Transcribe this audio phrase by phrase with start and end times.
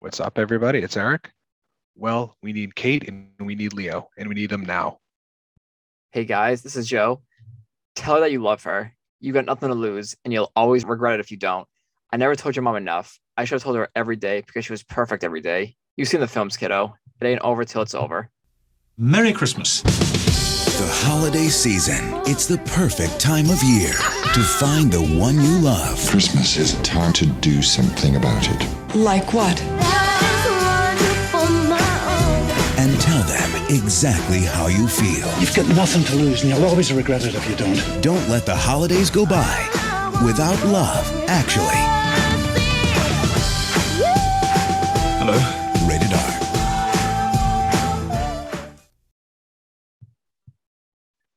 [0.00, 0.78] What's up, everybody?
[0.78, 1.32] It's Eric.
[1.96, 4.98] Well, we need Kate and we need Leo, and we need them now.
[6.12, 7.20] Hey guys, this is Joe.
[7.96, 8.94] Tell her that you love her.
[9.18, 11.66] You got nothing to lose, and you'll always regret it if you don't.
[12.12, 13.18] I never told your mom enough.
[13.36, 15.74] I should have told her every day because she was perfect every day.
[15.96, 16.94] You've seen the films, kiddo.
[17.20, 18.30] It ain't over till it's over.
[18.96, 19.82] Merry Christmas.
[20.78, 22.22] The holiday season.
[22.24, 25.98] It's the perfect time of year to find the one you love.
[26.08, 28.94] Christmas is a time to do something about it.
[28.94, 29.60] Like what?
[32.78, 35.26] And tell them exactly how you feel.
[35.40, 38.00] You've got nothing to lose, and you'll always regret it if you don't.
[38.00, 39.68] Don't let the holidays go by
[40.24, 41.74] without love, actually.
[45.18, 45.57] Hello?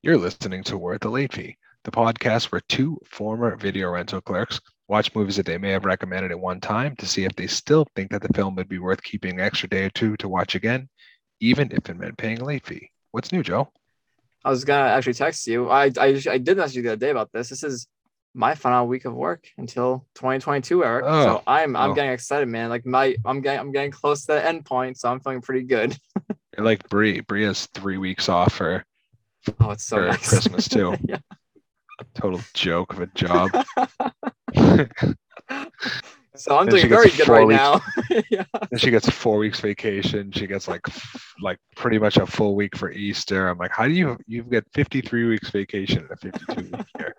[0.04, 4.60] You're listening to Worth the Late Fee, the podcast where two former video rental clerks
[4.88, 7.86] watch movies that they may have recommended at one time to see if they still
[7.96, 10.56] think that the film would be worth keeping an extra day or two to watch
[10.56, 10.90] again,
[11.40, 12.90] even if it meant paying a late fee.
[13.12, 13.72] What's new, Joe?
[14.44, 15.70] I was gonna actually text you.
[15.70, 17.50] I I, I did message you the other day about this.
[17.50, 17.86] This is
[18.34, 21.06] my final week of work until 2022, Eric.
[21.08, 21.94] Oh, so I'm I'm oh.
[21.94, 22.72] getting excited, man.
[22.72, 25.68] Like my I'm getting I'm getting close to the end point, so I'm feeling pretty
[25.68, 25.96] good.
[26.58, 27.20] You're like Brie.
[27.20, 28.84] Brie has three weeks off for
[29.60, 30.30] Oh, it's so nice.
[30.30, 30.96] Christmas, too.
[31.08, 31.18] yeah.
[32.16, 33.50] total joke of a job.
[36.34, 37.60] So I'm doing very good right weeks.
[37.60, 37.82] now.
[38.32, 38.46] yeah.
[38.70, 40.32] then she gets four weeks vacation.
[40.32, 43.50] She gets like f- like pretty much a full week for Easter.
[43.50, 47.16] I'm like, how do you you get 53 weeks vacation in a 52 week year?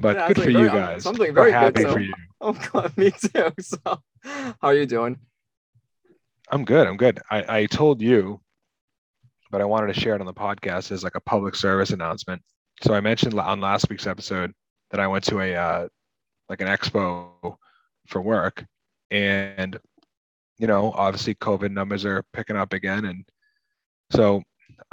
[0.00, 1.06] but Yeah, good for very- you I'm- guys.
[1.06, 2.14] I'm doing We're very good, happy so- for you.
[2.42, 3.50] Oh god, me too.
[3.60, 3.78] So
[4.22, 5.18] how are you doing?
[6.50, 6.86] I'm good.
[6.86, 7.20] I'm good.
[7.30, 8.40] I, I told you,
[9.50, 12.42] but I wanted to share it on the podcast as like a public service announcement.
[12.82, 14.52] So I mentioned on last week's episode
[14.90, 15.88] that I went to a uh,
[16.48, 17.56] like an expo
[18.06, 18.64] for work,
[19.10, 19.78] and
[20.58, 23.24] you know, obviously COVID numbers are picking up again, and
[24.10, 24.42] so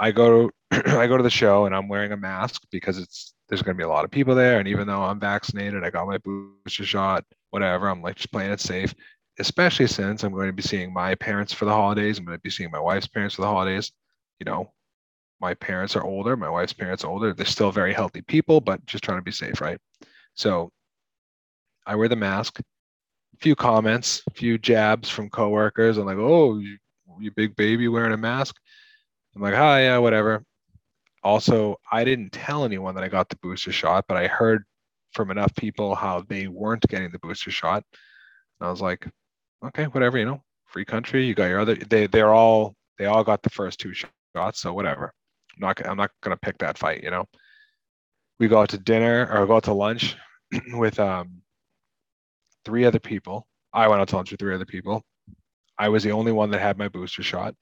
[0.00, 3.34] I go to I go to the show and I'm wearing a mask because it's
[3.48, 5.90] there's going to be a lot of people there, and even though I'm vaccinated, I
[5.90, 7.88] got my booster shot, whatever.
[7.88, 8.94] I'm like just playing it safe
[9.38, 12.18] especially since I'm going to be seeing my parents for the holidays.
[12.18, 13.92] I'm going to be seeing my wife's parents for the holidays.
[14.40, 14.72] You know,
[15.40, 17.32] my parents are older, my wife's parents are older.
[17.32, 19.78] They're still very healthy people, but just trying to be safe, right?
[20.34, 20.70] So
[21.86, 22.60] I wear the mask.
[22.60, 25.98] A few comments, a few jabs from coworkers.
[25.98, 26.78] I'm like, oh, you,
[27.18, 28.56] you big baby wearing a mask.
[29.34, 30.42] I'm like, hi, yeah, whatever.
[31.22, 34.64] Also, I didn't tell anyone that I got the booster shot, but I heard
[35.12, 37.82] from enough people how they weren't getting the booster shot.
[38.60, 39.06] And I was like,
[39.64, 41.24] okay, whatever, you know, free country.
[41.26, 41.74] You got your other.
[41.74, 43.92] They they're all they all got the first two
[44.36, 45.12] shots, so whatever.
[45.54, 47.24] I'm not I'm not gonna pick that fight, you know.
[48.38, 50.16] We go out to dinner or go out to lunch
[50.74, 51.42] with um
[52.64, 53.46] three other people.
[53.72, 55.02] I went out to lunch with three other people.
[55.78, 57.54] I was the only one that had my booster shot,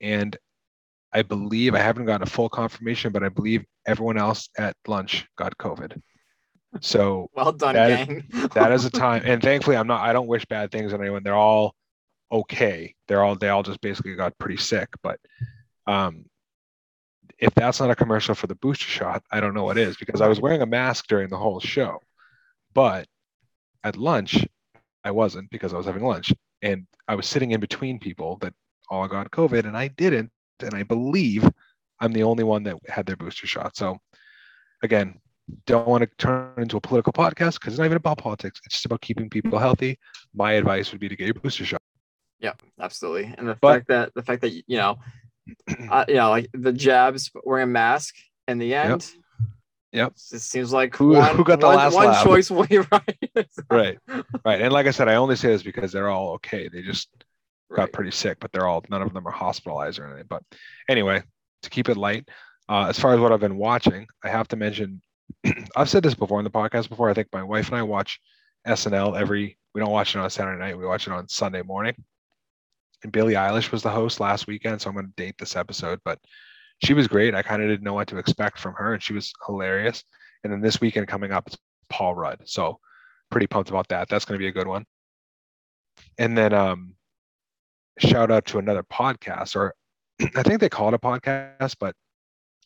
[0.00, 0.36] and
[1.12, 5.26] I believe I haven't gotten a full confirmation, but I believe everyone else at lunch
[5.36, 5.98] got COVID.
[6.82, 8.24] So Well done, That gang.
[8.54, 11.22] that is a time and thankfully i'm not i don't wish bad things on anyone
[11.22, 11.74] they're all
[12.30, 15.18] okay they're all they all just basically got pretty sick but
[15.86, 16.24] um
[17.38, 20.20] if that's not a commercial for the booster shot i don't know what is because
[20.20, 21.98] i was wearing a mask during the whole show
[22.74, 23.06] but
[23.84, 24.46] at lunch
[25.04, 26.32] i wasn't because i was having lunch
[26.62, 28.54] and i was sitting in between people that
[28.88, 30.30] all got covid and i didn't
[30.60, 31.48] and i believe
[32.00, 33.98] i'm the only one that had their booster shot so
[34.82, 35.18] again
[35.66, 38.60] don't want to turn into a political podcast because it's not even about politics.
[38.64, 39.96] It's just about keeping people healthy.
[40.34, 41.80] My advice would be to get your booster shot.
[42.40, 43.32] Yeah, absolutely.
[43.38, 44.98] And the But- fact that the fact that you know,
[45.90, 48.14] uh, you know, like the jabs wearing a mask
[48.48, 49.10] in the end.
[49.92, 50.12] Yep.
[50.32, 52.24] It seems like Who- one, who got the one- last one laugh?
[52.24, 53.18] choice way right.
[53.70, 53.98] Right.
[54.44, 54.60] Right.
[54.60, 56.68] And like I said, I only say this because they're all okay.
[56.68, 57.08] They just
[57.74, 60.26] got pretty sick, but they're all none of them are hospitalized or anything.
[60.28, 60.42] But
[60.88, 61.22] anyway,
[61.62, 62.28] to keep it light,
[62.68, 65.00] uh, as far as what I've been watching, I have to mention
[65.76, 67.08] I've said this before in the podcast before.
[67.08, 68.20] I think my wife and I watch
[68.66, 71.62] SNL every we don't watch it on a Saturday night, we watch it on Sunday
[71.62, 71.94] morning.
[73.02, 76.18] And Billie Eilish was the host last weekend, so I'm gonna date this episode, but
[76.82, 77.34] she was great.
[77.34, 80.02] I kind of didn't know what to expect from her, and she was hilarious.
[80.44, 81.58] And then this weekend coming up, it's
[81.88, 82.40] Paul Rudd.
[82.44, 82.78] So
[83.30, 84.08] pretty pumped about that.
[84.08, 84.84] That's gonna be a good one.
[86.18, 86.94] And then um
[87.98, 89.74] shout out to another podcast, or
[90.36, 91.94] I think they call it a podcast, but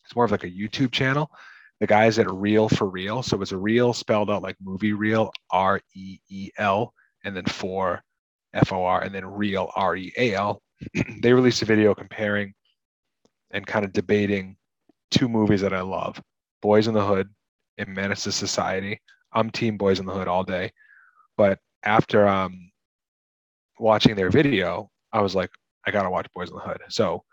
[0.05, 1.31] it's more of like a YouTube channel.
[1.79, 3.23] The guys at Reel for Real.
[3.23, 6.93] So it's a reel spelled out like movie reel, R E E L,
[7.23, 8.03] and then for
[8.53, 10.61] F O R, and then real, R E A L.
[11.21, 12.53] they released a video comparing
[13.51, 14.57] and kind of debating
[15.09, 16.21] two movies that I love
[16.61, 17.29] Boys in the Hood
[17.77, 18.99] and Menace to Society.
[19.33, 20.71] I'm Team Boys in the Hood all day.
[21.37, 22.71] But after um,
[23.79, 25.49] watching their video, I was like,
[25.85, 26.81] I gotta watch Boys in the Hood.
[26.89, 27.23] So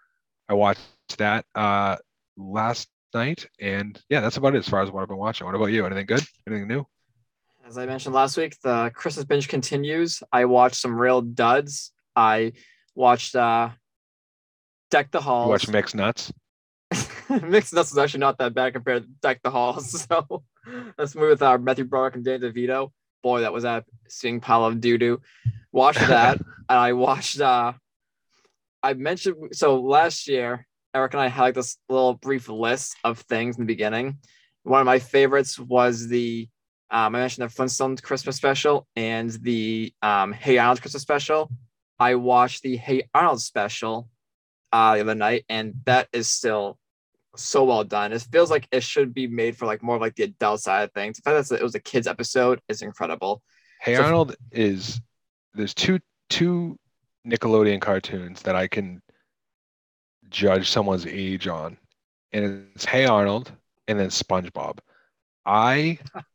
[0.49, 0.81] I watched
[1.19, 1.97] that uh,
[2.37, 5.47] last night, and yeah, that's about it as far as what I've been watching.
[5.47, 5.85] What about you?
[5.87, 6.23] Anything good?
[6.47, 6.87] Anything new?
[7.69, 10.23] As I mentioned last week, the Christmas binge continues.
[10.33, 11.93] I watched some real duds.
[12.17, 12.53] I
[12.95, 13.69] watched uh,
[14.91, 15.51] Deck the You Halls.
[15.51, 16.33] watch Mixed Nuts?
[17.29, 20.07] Mixed Nuts is actually not that bad compared to Deck the Halls.
[20.09, 20.45] So
[20.97, 22.91] let's move with our Matthew Broderick and Dan DeVito.
[23.23, 25.21] Boy, that was a seeing pile of doo doo.
[25.71, 26.39] Watched that.
[26.71, 27.39] and I watched.
[27.39, 27.75] uh
[28.83, 33.19] I mentioned so last year, Eric and I had like this little brief list of
[33.19, 34.19] things in the beginning.
[34.63, 36.49] One of my favorites was the
[36.91, 41.51] um, I mentioned the Flintstones Christmas special and the um, Hey Arnold Christmas special.
[41.99, 44.09] I watched the Hey Arnold special
[44.73, 46.79] uh, the other night, and that is still
[47.37, 48.13] so well done.
[48.13, 50.83] It feels like it should be made for like more of like the adult side
[50.83, 51.17] of things.
[51.19, 53.43] The fact that it was a kids episode is incredible.
[53.81, 55.01] Hey So- Arnold is
[55.55, 56.01] there's two
[56.31, 56.79] two
[57.27, 59.03] Nickelodeon cartoons that I can
[60.31, 61.77] judge someone's age on,
[62.33, 63.53] and it's Hey Arnold
[63.89, 64.79] and then SpongeBob.
[65.47, 65.99] I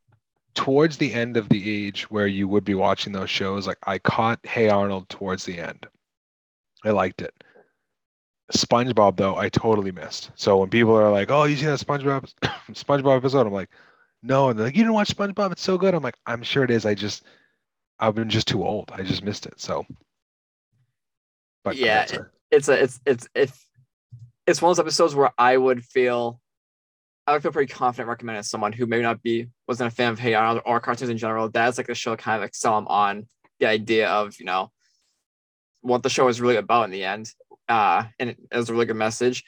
[0.64, 4.00] towards the end of the age where you would be watching those shows, like I
[4.00, 5.86] caught Hey Arnold towards the end.
[6.86, 7.34] I liked it.
[8.54, 10.32] SpongeBob though, I totally missed.
[10.36, 12.32] So when people are like, "Oh, you see that SpongeBob
[12.72, 13.72] SpongeBob episode?" I'm like,
[14.22, 15.52] "No," and they're like, "You didn't watch SpongeBob?
[15.52, 16.86] It's so good." I'm like, "I'm sure it is.
[16.86, 17.24] I just,
[18.00, 18.90] I've been just too old.
[18.94, 19.86] I just missed it." So,
[21.66, 23.68] but Yeah, a- It's a it's it's if
[24.48, 26.40] it's one of those episodes where I would feel
[27.26, 30.20] I would feel pretty confident recommending someone who maybe not be wasn't a fan of
[30.20, 31.50] Hey Arnold or cartoons in general.
[31.50, 33.28] That's like the show kind of excel them on
[33.60, 34.72] the idea of you know
[35.82, 37.32] what the show is really about in the end.
[37.70, 39.44] Uh, and it was a really good message.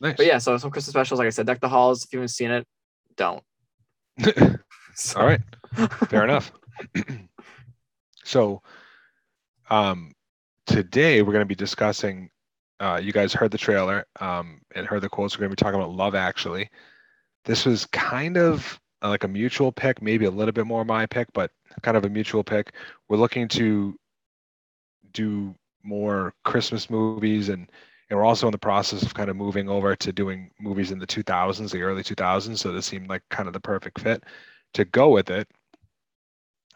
[0.00, 0.16] nice.
[0.16, 2.04] But yeah, so some Christmas specials, like I said, Deck the Halls.
[2.04, 2.66] If you haven't seen it,
[3.16, 3.42] don't.
[5.16, 5.40] All right.
[6.08, 6.52] Fair enough.
[8.24, 8.62] so,
[9.68, 10.12] um,
[10.66, 12.30] today we're going to be discussing.
[12.80, 15.36] Uh, you guys heard the trailer um, and heard the quotes.
[15.36, 16.70] We're going to be talking about Love Actually.
[17.44, 21.04] This was kind of uh, like a mutual pick, maybe a little bit more my
[21.04, 21.50] pick, but
[21.82, 22.72] kind of a mutual pick.
[23.08, 23.94] We're looking to
[25.12, 27.70] do more Christmas movies, and
[28.08, 30.98] and we're also in the process of kind of moving over to doing movies in
[30.98, 32.58] the 2000s, the early 2000s.
[32.58, 34.24] So this seemed like kind of the perfect fit
[34.74, 35.48] to go with it.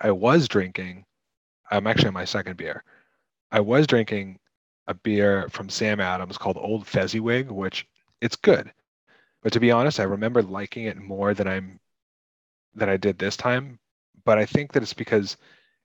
[0.00, 1.04] I was drinking.
[1.70, 2.84] I'm actually on my second beer.
[3.50, 4.38] I was drinking
[4.86, 7.86] a beer from Sam Adams called Old Fezziwig, which
[8.20, 8.72] it's good.
[9.42, 11.80] But to be honest, I remember liking it more than I'm
[12.74, 13.78] than I did this time.
[14.24, 15.36] But I think that it's because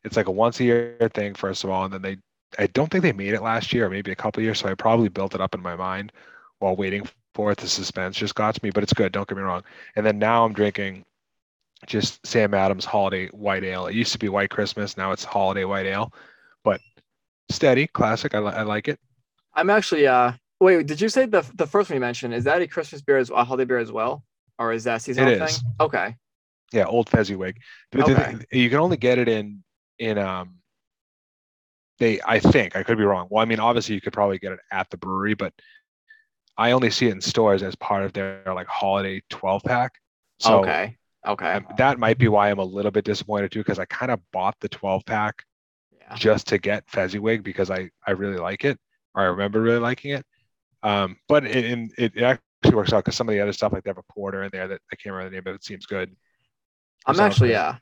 [0.03, 2.17] it's like a once a year thing, first of all, and then they
[2.57, 4.73] I don't think they made it last year or maybe a couple years, so I
[4.73, 6.11] probably built it up in my mind
[6.59, 7.57] while waiting for it.
[7.57, 9.63] The suspense just got to me, but it's good, don't get me wrong.
[9.95, 11.05] And then now I'm drinking
[11.85, 13.87] just Sam Adams Holiday White Ale.
[13.87, 16.11] It used to be White Christmas, now it's Holiday White Ale,
[17.49, 18.35] steady, classic.
[18.35, 18.99] I, li- I like it.
[19.53, 22.61] I'm actually uh wait, did you say the the first one you mentioned is that
[22.61, 24.23] a Christmas beer as a holiday beer as well?
[24.57, 25.43] Or is that a seasonal thing?
[25.43, 25.63] is.
[25.79, 26.15] Okay.
[26.71, 27.57] Yeah, Old Fezziwig.
[27.95, 28.37] Okay.
[28.51, 29.63] you can only get it in
[29.97, 30.55] in um.
[31.97, 33.27] They, I think, I could be wrong.
[33.29, 35.53] Well, I mean, obviously, you could probably get it at the brewery, but
[36.57, 39.95] I only see it in stores as part of their like holiday 12 pack.
[40.39, 40.97] So okay.
[41.27, 41.59] Okay.
[41.77, 44.55] that might be why I'm a little bit disappointed too, because I kind of bought
[44.61, 45.43] the 12 pack.
[46.15, 48.77] Just to get Fezziwig because I I really like it
[49.15, 50.25] or I remember really liking it.
[50.83, 51.65] Um, but it
[51.97, 54.13] it, it actually works out because some of the other stuff like they have a
[54.13, 56.15] porter in there that I can't remember the name, but it seems good.
[57.05, 57.77] I'm sounds actually yeah.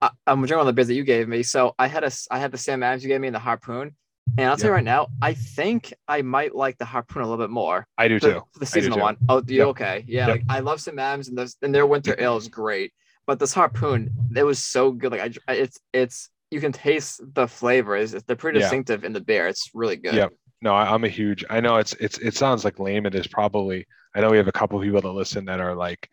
[0.00, 1.42] I, I'm drinking on the beers that you gave me.
[1.42, 3.96] So I had a I had the Sam Adams you gave me in the harpoon.
[4.36, 7.42] And I'll tell you right now, I think I might like the harpoon a little
[7.44, 7.86] bit more.
[7.98, 8.42] I do The, too.
[8.60, 9.16] the seasonal one.
[9.28, 9.68] Oh, do you Yep.
[9.70, 10.04] okay?
[10.06, 10.36] Yeah, Yep.
[10.36, 12.92] like I love Sam Adams and those and their winter ale is great.
[13.26, 15.10] But this harpoon, it was so good.
[15.12, 18.12] Like I, it's it's you can taste the flavors.
[18.12, 18.64] They're pretty Yeah.
[18.64, 19.46] distinctive in the beer.
[19.48, 20.14] It's really good.
[20.14, 20.32] Yep.
[20.62, 21.44] No, I, I'm a huge.
[21.48, 23.06] I know it's it's it sounds like lame.
[23.06, 23.86] It is probably.
[24.14, 26.08] I know we have a couple of people that listen that are like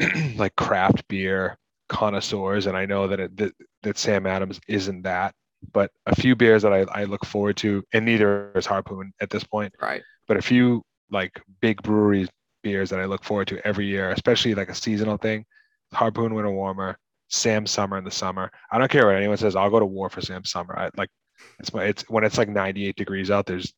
[0.36, 3.52] like craft beer connoisseurs, and I know that it, that
[3.82, 5.34] that Sam Adams isn't that.
[5.72, 9.30] But a few beers that I, I look forward to, and neither is Harpoon at
[9.30, 9.74] this point.
[9.80, 10.02] Right.
[10.28, 12.28] But a few like big brewery
[12.62, 15.44] beers that I look forward to every year, especially like a seasonal thing.
[15.92, 18.50] Harpoon Winter Warmer, Sam Summer in the summer.
[18.70, 19.56] I don't care what anyone says.
[19.56, 20.78] I'll go to war for Sam Summer.
[20.78, 21.10] I like
[21.58, 23.46] it's my it's when it's like 98 degrees out.
[23.46, 23.72] There's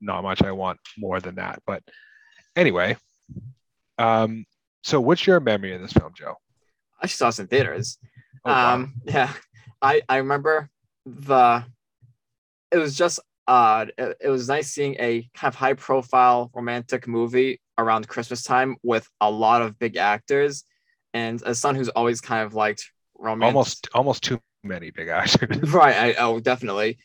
[0.00, 1.62] not much I want more than that.
[1.66, 1.82] But
[2.56, 2.96] anyway,
[3.98, 4.44] um,
[4.82, 6.36] so what's your memory of this film, Joe?
[7.00, 7.98] I saw this in theaters.
[8.44, 8.74] Oh, wow.
[8.74, 9.32] um yeah
[9.80, 10.68] i i remember
[11.06, 11.64] the
[12.72, 17.06] it was just uh it, it was nice seeing a kind of high profile romantic
[17.06, 20.64] movie around christmas time with a lot of big actors
[21.14, 25.60] and a son who's always kind of liked romance almost almost too many big actors.
[25.72, 26.98] right I, oh definitely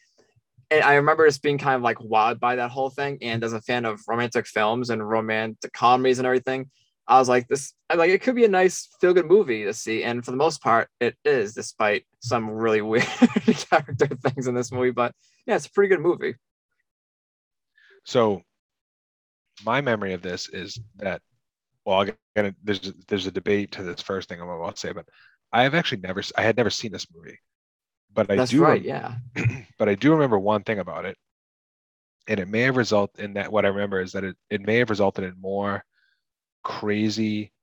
[0.70, 3.20] and I remember just being kind of like wowed by that whole thing.
[3.22, 6.70] And as a fan of romantic films and romantic comedies and everything,
[7.08, 9.74] I was like, this, I'm like, it could be a nice feel good movie to
[9.74, 10.04] see.
[10.04, 14.72] And for the most part, it is, despite some really weird character things in this
[14.72, 14.92] movie.
[14.92, 15.14] But
[15.46, 16.36] yeah, it's a pretty good movie.
[18.04, 18.42] So,
[19.66, 21.22] my memory of this is that,
[21.88, 25.06] well, again, there's there's a debate to this first thing I'm about to say, but
[25.54, 27.40] I have actually never, I had never seen this movie,
[28.14, 28.84] but I That's do, right.
[28.84, 29.16] Yeah.
[29.80, 31.16] but I do remember one thing about it,
[32.28, 33.54] and it may have resulted in that.
[33.54, 35.82] What I remember is that it, it may have resulted in more
[36.62, 37.54] crazy,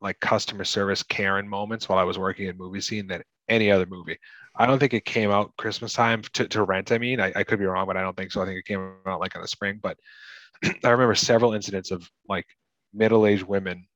[0.00, 3.86] like customer service Karen moments while I was working in movie scene than any other
[3.86, 4.18] movie.
[4.56, 6.90] I don't think it came out Christmas time to, to rent.
[6.90, 8.42] I mean, I, I could be wrong, but I don't think so.
[8.42, 9.78] I think it came out like in the spring.
[9.80, 9.98] But
[10.82, 12.46] I remember several incidents of like
[12.94, 13.86] middle-aged women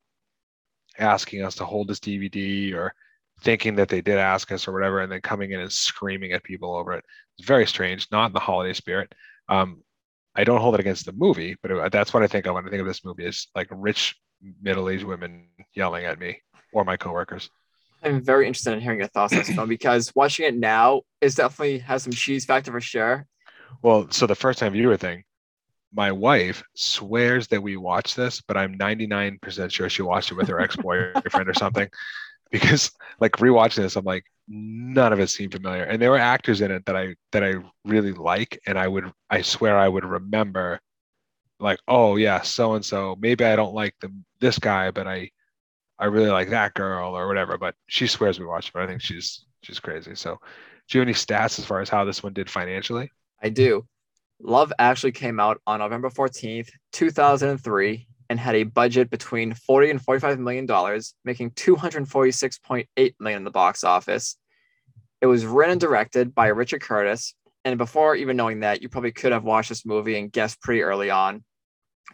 [0.98, 2.92] asking us to hold this DVD or
[3.40, 6.42] thinking that they did ask us or whatever, and then coming in and screaming at
[6.42, 7.04] people over it.
[7.38, 9.12] It's very strange, not in the holiday spirit.
[9.48, 9.82] Um,
[10.34, 12.66] I don't hold it against the movie, but it, that's what I think of when
[12.66, 14.16] I think of this movie is like rich
[14.62, 16.40] middle-aged women yelling at me
[16.72, 17.48] or my coworkers.
[18.02, 21.34] I'm very interested in hearing your thoughts on this film because watching it now is
[21.34, 23.26] definitely has some cheese factor for sure.
[23.82, 25.24] Well, so the first time viewer thing,
[25.92, 30.48] my wife swears that we watched this, but I'm 99% sure she watched it with
[30.48, 31.88] her ex-boyfriend or something.
[32.50, 35.82] Because like rewatching this, I'm like, none of it seemed familiar.
[35.84, 39.12] And there were actors in it that I that I really like, and I would
[39.28, 40.80] I swear I would remember
[41.60, 43.16] like, oh yeah, so and so.
[43.20, 45.30] Maybe I don't like the this guy, but I
[45.98, 47.58] I really like that girl or whatever.
[47.58, 50.14] But she swears we watched it, but I think she's she's crazy.
[50.14, 50.38] So
[50.88, 53.10] do you have any stats as far as how this one did financially?
[53.42, 53.86] I do.
[54.40, 60.02] Love actually came out on November 14th, 2003, and had a budget between 40 and
[60.02, 64.36] 45 million dollars, making 246.8 million in the box office.
[65.20, 67.34] It was written and directed by Richard Curtis.
[67.64, 70.82] And before even knowing that, you probably could have watched this movie and guessed pretty
[70.82, 71.44] early on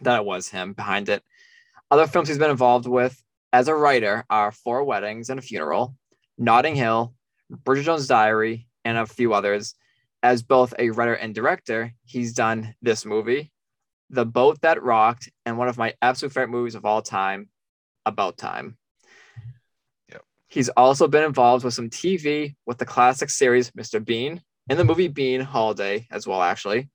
[0.01, 1.23] that it was him behind it.
[1.91, 3.21] Other films he's been involved with
[3.53, 5.95] as a writer are Four Weddings and a Funeral,
[6.37, 7.13] Notting Hill,
[7.49, 9.75] Bridget Jones' Diary, and a few others.
[10.25, 13.51] As both a writer and director, he's done this movie,
[14.09, 17.47] The Boat That Rocked, and one of my absolute favorite movies of all time,
[18.07, 18.75] About Time.
[20.11, 20.23] Yep.
[20.47, 24.03] He's also been involved with some TV with the classic series Mr.
[24.03, 26.89] Bean and the movie Bean Holiday as well, actually,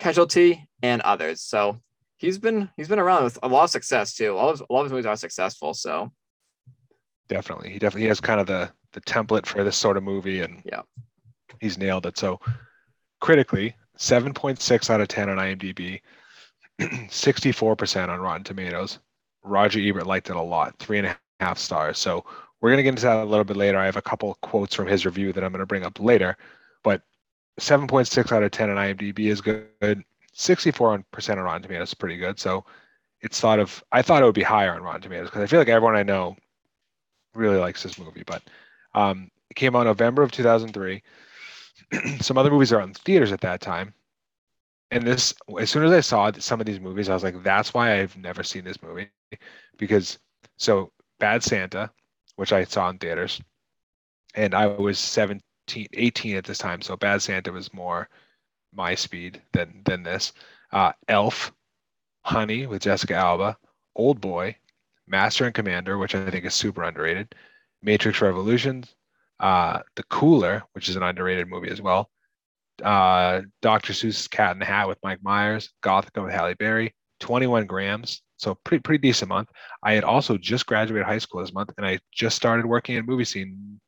[0.00, 1.40] Casualty, and others.
[1.40, 1.78] So
[2.16, 4.36] he's been he's been around with a lot of success too.
[4.36, 5.72] All of, a lot of his movies are successful.
[5.72, 6.10] So
[7.28, 7.70] Definitely.
[7.74, 10.82] He definitely has kind of the the template for this sort of movie and Yeah.
[11.60, 12.18] he's nailed it.
[12.18, 12.40] So
[13.22, 16.00] critically, 7.6 out of 10 on IMDb,
[16.80, 18.98] 64% on Rotten Tomatoes.
[19.44, 21.98] Roger Ebert liked it a lot, three and a half stars.
[21.98, 22.24] So
[22.60, 23.78] we're going to get into that a little bit later.
[23.78, 26.36] I have a couple quotes from his review that I'm going to bring up later,
[26.82, 27.02] but
[27.60, 30.04] 7.6 out of 10 on IMDb is good.
[30.34, 32.40] 64% on Rotten Tomatoes is pretty good.
[32.40, 32.64] So
[33.20, 35.60] it's thought of, I thought it would be higher on Rotten Tomatoes because I feel
[35.60, 36.36] like everyone I know
[37.34, 38.42] really likes this movie, but
[38.94, 41.02] um, it came out November of 2003.
[42.20, 43.94] some other movies are on theaters at that time.
[44.90, 47.72] And this, as soon as I saw some of these movies, I was like, that's
[47.72, 49.08] why I've never seen this movie.
[49.78, 50.18] Because,
[50.58, 51.90] so Bad Santa,
[52.36, 53.40] which I saw in theaters,
[54.34, 56.82] and I was 17, 18 at this time.
[56.82, 58.08] So Bad Santa was more
[58.74, 60.32] my speed than, than this.
[60.72, 61.52] Uh, Elf,
[62.24, 63.56] Honey with Jessica Alba,
[63.96, 64.56] Old Boy,
[65.06, 67.34] Master and Commander, which I think is super underrated,
[67.82, 68.94] Matrix Revolutions,
[69.42, 72.08] uh, The Cooler, which is an underrated movie as well,
[72.82, 73.92] uh, Dr.
[73.92, 78.56] Seuss's Cat in the Hat with Mike Myers, Gothika with Halle Berry, 21 Grams, so
[78.64, 79.48] pretty pretty decent month.
[79.82, 83.04] I had also just graduated high school this month, and I just started working in
[83.06, 83.80] movie scene,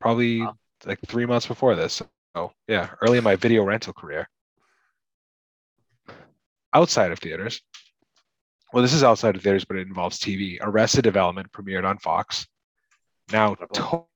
[0.00, 0.56] probably Wow.
[0.84, 2.02] like three months before this.
[2.36, 4.28] So yeah, early in my video rental career.
[6.74, 7.60] Outside of theaters,
[8.72, 10.56] well, this is outside of theaters, but it involves TV.
[10.62, 12.46] Arrested Development premiered on Fox.
[13.30, 13.56] Now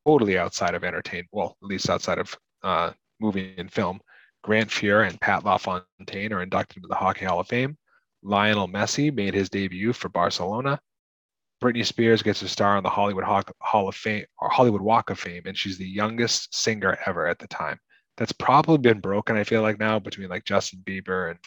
[0.05, 4.01] totally outside of entertainment, well, at least outside of uh, movie and film.
[4.43, 7.77] Grant Fuhr and Pat LaFontaine are inducted into the Hockey Hall of Fame.
[8.23, 10.81] Lionel Messi made his debut for Barcelona.
[11.63, 15.11] Britney Spears gets a star on the Hollywood Hawk- Hall of Fame or Hollywood Walk
[15.11, 17.79] of Fame, and she's the youngest singer ever at the time.
[18.19, 21.39] That's probably been broken, I feel like now, between like Justin Bieber and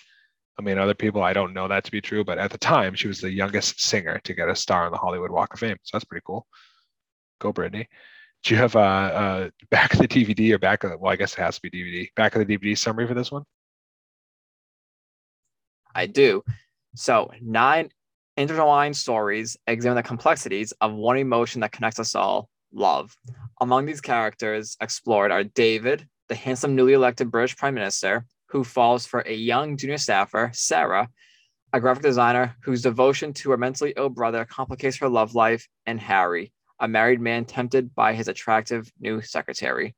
[0.57, 1.23] I mean other people.
[1.23, 3.81] I don't know that to be true, but at the time she was the youngest
[3.81, 5.77] singer to get a star on the Hollywood Walk of Fame.
[5.83, 6.47] So that's pretty cool.
[7.39, 7.87] Go Britney.
[8.43, 11.15] Do you have a, uh back of the DVD or back of the, well, I
[11.15, 12.07] guess it has to be DVD.
[12.15, 13.43] Back of the DVD summary for this one?
[15.93, 16.43] I do.
[16.95, 17.89] So nine
[18.37, 23.15] intertwined stories examine the complexities of one emotion that connects us all, love.
[23.59, 29.05] Among these characters explored are David, the handsome newly elected British Prime Minister who falls
[29.05, 31.09] for a young junior staffer, Sarah,
[31.73, 35.99] a graphic designer whose devotion to her mentally ill brother complicates her love life, and
[35.99, 39.95] Harry, a married man tempted by his attractive new secretary.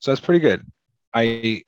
[0.00, 0.66] So that's pretty good.
[1.14, 1.62] I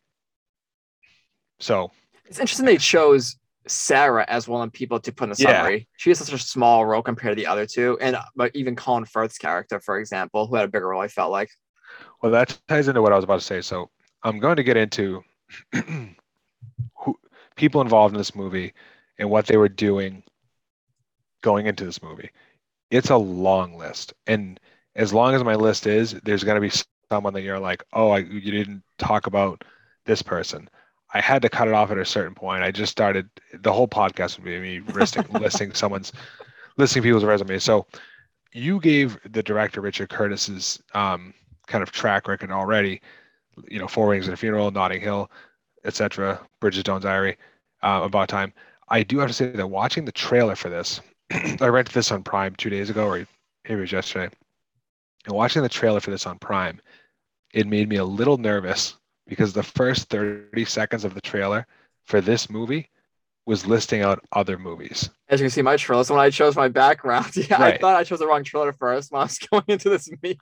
[1.61, 1.91] so
[2.27, 5.59] It's interesting they chose Sarah as one of the people to put in the Yeah.
[5.63, 5.89] summary.
[5.97, 9.05] She has such a small role compared to the other two, and but even Colin
[9.05, 11.51] Firth's character, for example, who had a bigger role, I felt like.
[12.23, 13.61] well that ties into what I was about to say.
[13.61, 13.91] So
[14.23, 15.23] I'm going to get into
[15.75, 17.19] who
[17.57, 18.73] people involved in this movie
[19.19, 20.23] and what they were doing
[21.43, 22.31] going into this movie.
[22.91, 24.61] It's a long list, and
[24.97, 26.73] as long as my list is, there's going to be
[27.11, 29.65] someone that you're like, oh, I, you didn't talk about
[30.07, 30.69] this person.
[31.13, 32.63] I had to cut it off at a certain point.
[32.63, 36.13] I just started the whole podcast would be me listing listing someone's
[36.77, 37.63] listing people's resumes.
[37.63, 37.87] So
[38.53, 41.33] you gave the director Richard Curtis's um,
[41.67, 43.01] kind of track record already.
[43.69, 45.31] You know, Four Weddings and a Funeral, Notting Hill,
[45.85, 46.41] etc.
[46.61, 47.37] Bridget Jones' Diary,
[47.83, 48.53] uh, About Time.
[48.89, 51.01] I do have to say that watching the trailer for this,
[51.61, 53.27] I rented this on Prime two days ago, or maybe
[53.67, 54.35] it was yesterday.
[55.27, 56.81] And watching the trailer for this on Prime,
[57.53, 61.67] it made me a little nervous because the first 30 seconds of the trailer
[62.05, 62.91] for this movie
[63.47, 65.11] was listing out other movies.
[65.29, 66.05] As you can see, my trailer.
[66.05, 69.13] So when I chose my background, yeah, I thought I chose the wrong trailer first
[69.13, 70.39] when I was going into this meet.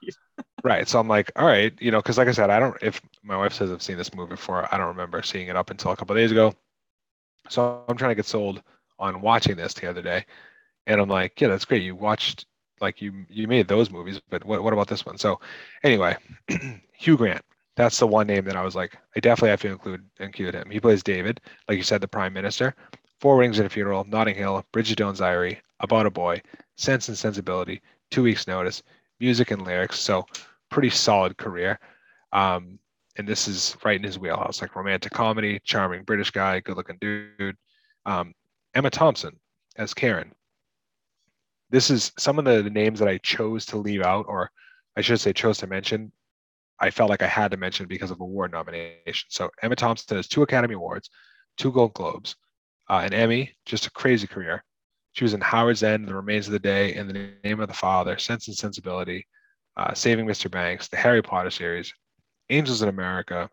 [0.63, 0.87] Right.
[0.87, 2.77] So I'm like, all right, you know, because like I said, I don't.
[2.81, 5.69] If my wife says I've seen this movie before, I don't remember seeing it up
[5.69, 6.53] until a couple of days ago.
[7.49, 8.61] So I'm trying to get sold
[8.99, 10.25] on watching this the other day,
[10.87, 11.83] and I'm like, yeah, that's great.
[11.83, 12.45] You watched
[12.81, 15.17] like you you made those movies, but what what about this one?
[15.17, 15.39] So
[15.83, 16.17] anyway,
[16.93, 17.43] Hugh Grant.
[17.75, 20.69] That's the one name that I was like, I definitely have to include include him.
[20.69, 22.75] He plays David, like you said, the Prime Minister.
[23.19, 26.41] Four Weddings and a Funeral, Notting Hill, Bridget Jones' Diary, About a Boy,
[26.75, 28.83] Sense and Sensibility, Two Weeks Notice,
[29.21, 29.97] music and lyrics.
[29.97, 30.25] So
[30.69, 31.79] pretty solid career.
[32.33, 32.79] Um,
[33.15, 36.97] and this is right in his wheelhouse, like romantic comedy, charming British guy, good looking
[36.99, 37.55] dude.
[38.05, 38.33] Um,
[38.73, 39.39] Emma Thompson
[39.77, 40.33] as Karen.
[41.73, 44.51] This is some of the names that I chose to leave out, or
[44.95, 46.11] I should say chose to mention.
[46.79, 49.27] I felt like I had to mention because of award nomination.
[49.29, 51.09] So Emma Thompson has two Academy Awards,
[51.57, 52.35] two Gold Globes,
[52.91, 54.63] uh, an Emmy, just a crazy career.
[55.13, 57.73] She was in Howard's End, The Remains of the Day, In the Name of the
[57.73, 59.25] Father, Sense and Sensibility,
[59.75, 60.51] uh, Saving Mr.
[60.51, 61.91] Banks, the Harry Potter series,
[62.51, 63.49] Angels in America,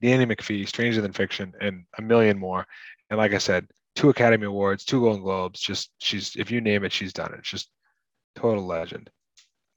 [0.00, 2.66] Nanny McPhee, Stranger Than Fiction, and a million more.
[3.10, 3.66] And like I said,
[3.98, 5.60] two Academy Awards, two Golden Globes.
[5.60, 7.42] Just she's if you name it, she's done it.
[7.42, 7.68] Just
[8.36, 9.10] total legend.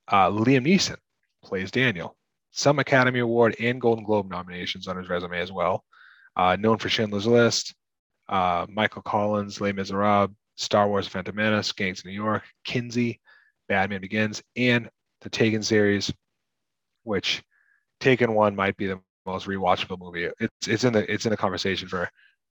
[0.07, 0.97] Uh, Liam Neeson
[1.43, 2.15] plays Daniel.
[2.51, 5.83] Some Academy Award and Golden Globe nominations on his resume as well.
[6.35, 7.73] Uh, known for Schindler's List,
[8.29, 13.19] uh, Michael Collins, Les Miserables, Star Wars: Phantom Menace, Gangs of New York, Kinsey,
[13.67, 14.87] Batman Begins, and
[15.21, 16.13] the Taken series,
[17.03, 17.41] which
[17.99, 20.29] Taken One might be the most rewatchable movie.
[20.39, 22.07] It's it's in the it's in the conversation for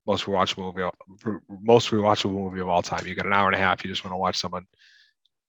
[0.07, 3.05] most rewatchable movie most rewatchable movie of all time.
[3.05, 3.83] You got an hour and a half.
[3.83, 4.65] You just want to watch someone,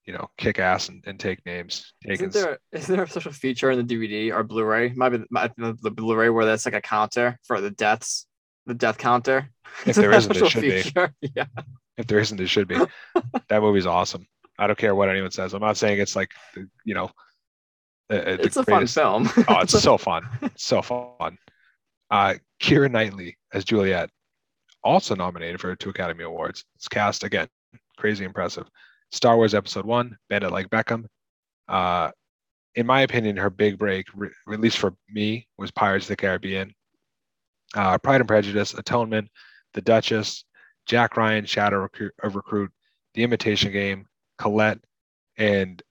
[0.04, 1.92] you know, kick ass and, and take names.
[2.04, 4.92] Isn't there is there a special feature in the DVD or Blu-ray?
[4.94, 8.26] Might be might be the, the Blu-ray where there's like a counter for the deaths,
[8.66, 9.50] the death counter.
[9.86, 11.30] If there isn't, it special should be.
[11.34, 11.46] Yeah.
[11.96, 12.76] if there isn't, it should be.
[13.48, 14.26] that movie's awesome.
[14.58, 15.54] I don't care what anyone says.
[15.54, 17.10] I'm not saying it's like the- you know.
[18.10, 19.30] the- the It's a fun film.
[19.48, 20.24] Oh, it's so fun.
[20.56, 21.38] So fun.
[22.10, 24.10] Uh, Keira Knightley as Juliet,
[24.84, 26.64] also nominated for two Academy Awards.
[26.76, 27.48] It's cast again,
[27.96, 28.66] crazy impressive.
[29.10, 31.06] Star Wars Episode One, Bend It Like Beckham.
[31.68, 32.10] Uh,
[32.74, 36.16] in my opinion, her big break, re- at least for me, was Pirates of the
[36.16, 36.74] Caribbean.
[37.74, 39.28] Uh, Pride and Prejudice, Atonement,
[39.74, 40.44] The Duchess,
[40.86, 41.88] Jack Ryan, Shadow
[42.22, 42.70] of Recruit,
[43.14, 44.06] The Imitation Game,
[44.38, 44.80] Colette,
[45.36, 45.82] and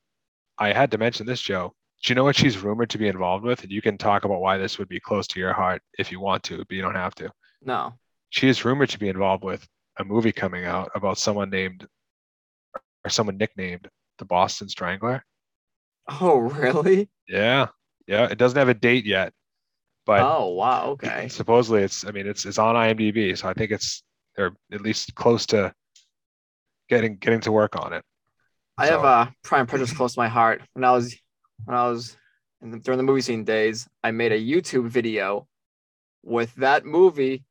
[0.57, 1.73] I had to mention this, Joe.
[2.03, 3.63] Do you know what she's rumored to be involved with?
[3.63, 6.19] And you can talk about why this would be close to your heart if you
[6.19, 7.31] want to, but you don't have to.
[7.63, 7.93] no.
[8.31, 9.67] She is rumored to be involved with
[9.97, 11.85] a movie coming out about someone named
[13.05, 15.23] or someone nicknamed the Boston Strangler.
[16.19, 17.09] Oh really?
[17.27, 17.67] Yeah.
[18.07, 18.27] Yeah.
[18.31, 19.33] It doesn't have a date yet,
[20.05, 20.91] but oh wow.
[20.91, 21.27] Okay.
[21.27, 24.01] supposedly it's I mean it's it's on IMDb, so I think it's
[24.35, 25.73] they're at least close to
[26.89, 28.03] getting getting to work on it.
[28.77, 30.61] I have So- uh, Prime Prejudice close to my heart.
[30.73, 31.15] When I was
[31.65, 32.15] when I was
[32.61, 35.47] in the, during the movie scene days, I made a YouTube video
[36.23, 37.43] with that movie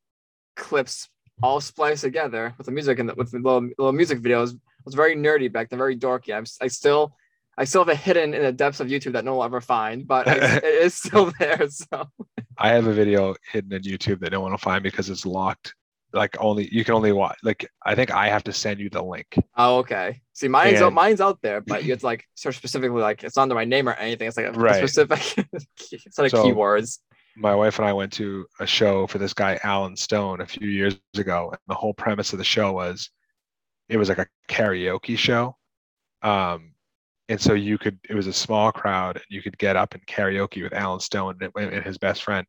[0.57, 1.09] clips
[1.43, 4.53] all spliced together with the music and the, with the little, little music videos.
[4.53, 6.35] It was very nerdy back then, very dorky.
[6.35, 7.15] I'm, I still
[7.59, 9.61] I still have it hidden in the depths of YouTube that no one will ever
[9.61, 11.69] find, but it's, it is still there.
[11.69, 12.09] So
[12.57, 15.75] I have a video hidden in YouTube that no one will find because it's locked
[16.13, 17.37] like only you can only watch.
[17.43, 19.37] Like I think I have to send you the link.
[19.57, 20.21] Oh, okay.
[20.33, 23.01] See, mine's out, And- mine's out there, but you have to like search specifically.
[23.03, 24.27] Like it's not under my name or anything.
[24.29, 24.77] It's like a Right.
[24.77, 25.19] specific
[26.11, 26.99] set of So- keywords.
[27.41, 30.69] My wife and I went to a show for this guy Alan Stone a few
[30.69, 33.11] years ago, and the whole premise of the show was
[33.89, 35.57] it was like a karaoke show.
[36.23, 36.73] Um,
[37.29, 40.07] and so you could it was a small crowd and you could get up and
[40.07, 42.47] karaoke with Alan Stone and, and his best friend,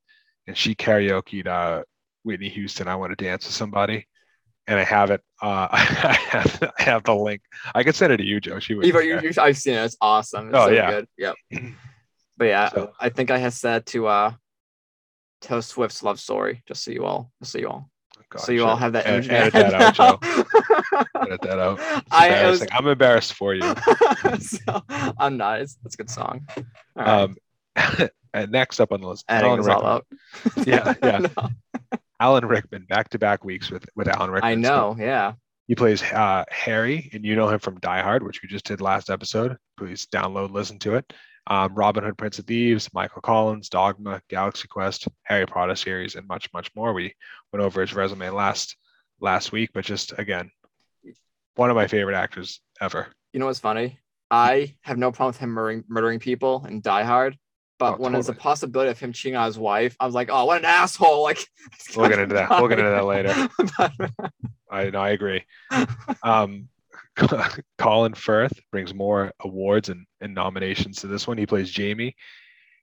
[0.48, 1.84] and she karaokeed uh,
[2.24, 2.88] Whitney Houston.
[2.88, 4.08] I want to dance with somebody,
[4.68, 5.22] and I have it.
[5.42, 7.42] Uh, I have I have the link.
[7.74, 8.60] I could send it to you, Joe.
[8.60, 8.86] She would.
[8.86, 9.86] Eva, you, you, I've seen it.
[9.86, 10.50] It's awesome.
[10.50, 10.92] It's Oh, so yeah.
[10.92, 11.08] good.
[11.18, 11.36] Yep.
[12.38, 14.34] But yeah, So- I think I had said to uh
[15.42, 17.90] Taylor Swift's love story, just so you all, just so you all,
[18.38, 19.30] so you all have that image.
[19.30, 20.20] Edit, edit that out, Joe.
[21.22, 21.80] Edit that out.
[21.80, 22.66] It's I, was...
[22.72, 23.62] I'm embarrassed for you.
[24.40, 25.62] so, I'm not.
[25.62, 26.48] It's, it's a good song.
[26.58, 26.64] All
[26.96, 27.08] right.
[27.08, 30.00] Um, and next up on the list, Editing Alan all
[30.56, 30.66] Rickman.
[30.66, 30.68] out.
[30.68, 31.28] Yeah, yeah.
[31.36, 31.50] No,
[32.20, 34.52] Alan Rickman, back-to-back weeks with with Alan Rickman.
[34.52, 34.96] I So know.
[35.04, 35.34] Yeah.
[35.68, 38.80] he plays uh, Harry, and you know him from Die Hard, which we just did
[38.80, 39.58] last episode.
[39.78, 41.12] Please download, listen to it.
[41.48, 46.28] Um, Robin Hood, Prince of Thieves, Michael Collins, Dogma, Galaxy Quest, Harry Potter series, and
[46.28, 46.94] much, much more.
[46.94, 47.14] We
[47.52, 48.78] went over his resume last
[49.20, 50.52] last week, but just again,
[51.56, 53.08] one of my favorite actors ever.
[53.34, 54.00] You know what's funny?
[54.30, 57.38] I have no problem with him murdering, murdering people in Die Hard,
[57.80, 60.30] but Oh, when there's a possibility of him cheating on his wife, I was like,
[60.32, 61.24] oh, what an asshole!
[61.24, 61.46] Like,
[61.96, 62.50] We'll get into that.
[62.52, 63.50] We'll get into that later.
[63.80, 64.12] later.
[64.72, 65.44] I no, I agree.
[66.24, 66.70] Um,
[67.78, 71.38] Colin Firth brings more awards and, and nominations to this one.
[71.38, 72.16] He plays Jamie.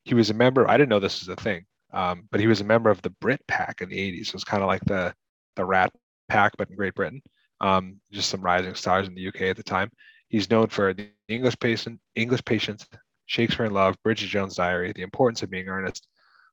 [0.05, 0.69] He was a member.
[0.69, 3.11] I didn't know this was a thing, um, but he was a member of the
[3.21, 4.27] Brit Pack in the '80s.
[4.27, 5.15] So it's kind of like the
[5.57, 5.93] the Rat
[6.29, 7.23] Pack, but in Great Britain.
[7.61, 9.91] Um, just some rising stars in the UK at the time.
[10.29, 12.87] He's known for the English Patient, English Patients,
[13.27, 16.07] Shakespeare in Love, Bridget Jones' Diary, The Importance of Being Earnest,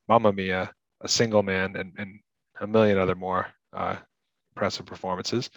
[0.08, 2.20] Mamma Mia, A Single Man, and, and
[2.60, 3.98] a million other more uh,
[4.56, 5.50] impressive performances.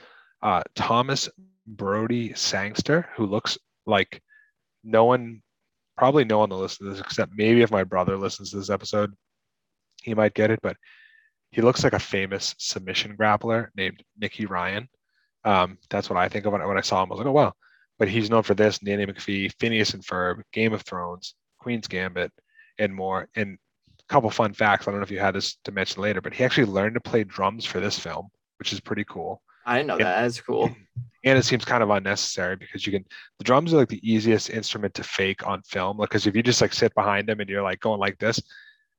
[0.42, 1.28] Uh, Thomas
[1.68, 4.22] Brodie-Sangster, who looks like
[4.82, 5.42] no one,
[5.96, 8.70] probably no one will listen to this except maybe if my brother listens to this
[8.70, 9.12] episode,
[10.02, 10.60] he might get it.
[10.62, 10.76] But
[11.50, 14.88] he looks like a famous submission grappler named Nicky Ryan.
[15.44, 17.10] Um, that's what I think of when, I- when I saw him.
[17.10, 17.52] I was like, oh wow.
[17.98, 22.32] But he's known for this: Nanny McPhee, Phineas and Ferb, Game of Thrones, Queen's Gambit,
[22.78, 23.28] and more.
[23.34, 23.58] And
[23.98, 24.86] a couple fun facts.
[24.86, 27.00] I don't know if you had this to mention later, but he actually learned to
[27.00, 28.28] play drums for this film,
[28.58, 30.04] which is pretty cool I didn't know Yeah.
[30.04, 30.22] that.
[30.22, 30.74] That's cool.
[31.24, 33.04] and it seems kind of unnecessary because you can
[33.38, 36.42] the drums are like the easiest instrument to fake on film like because if you
[36.42, 38.40] just like sit behind them and you're like going like this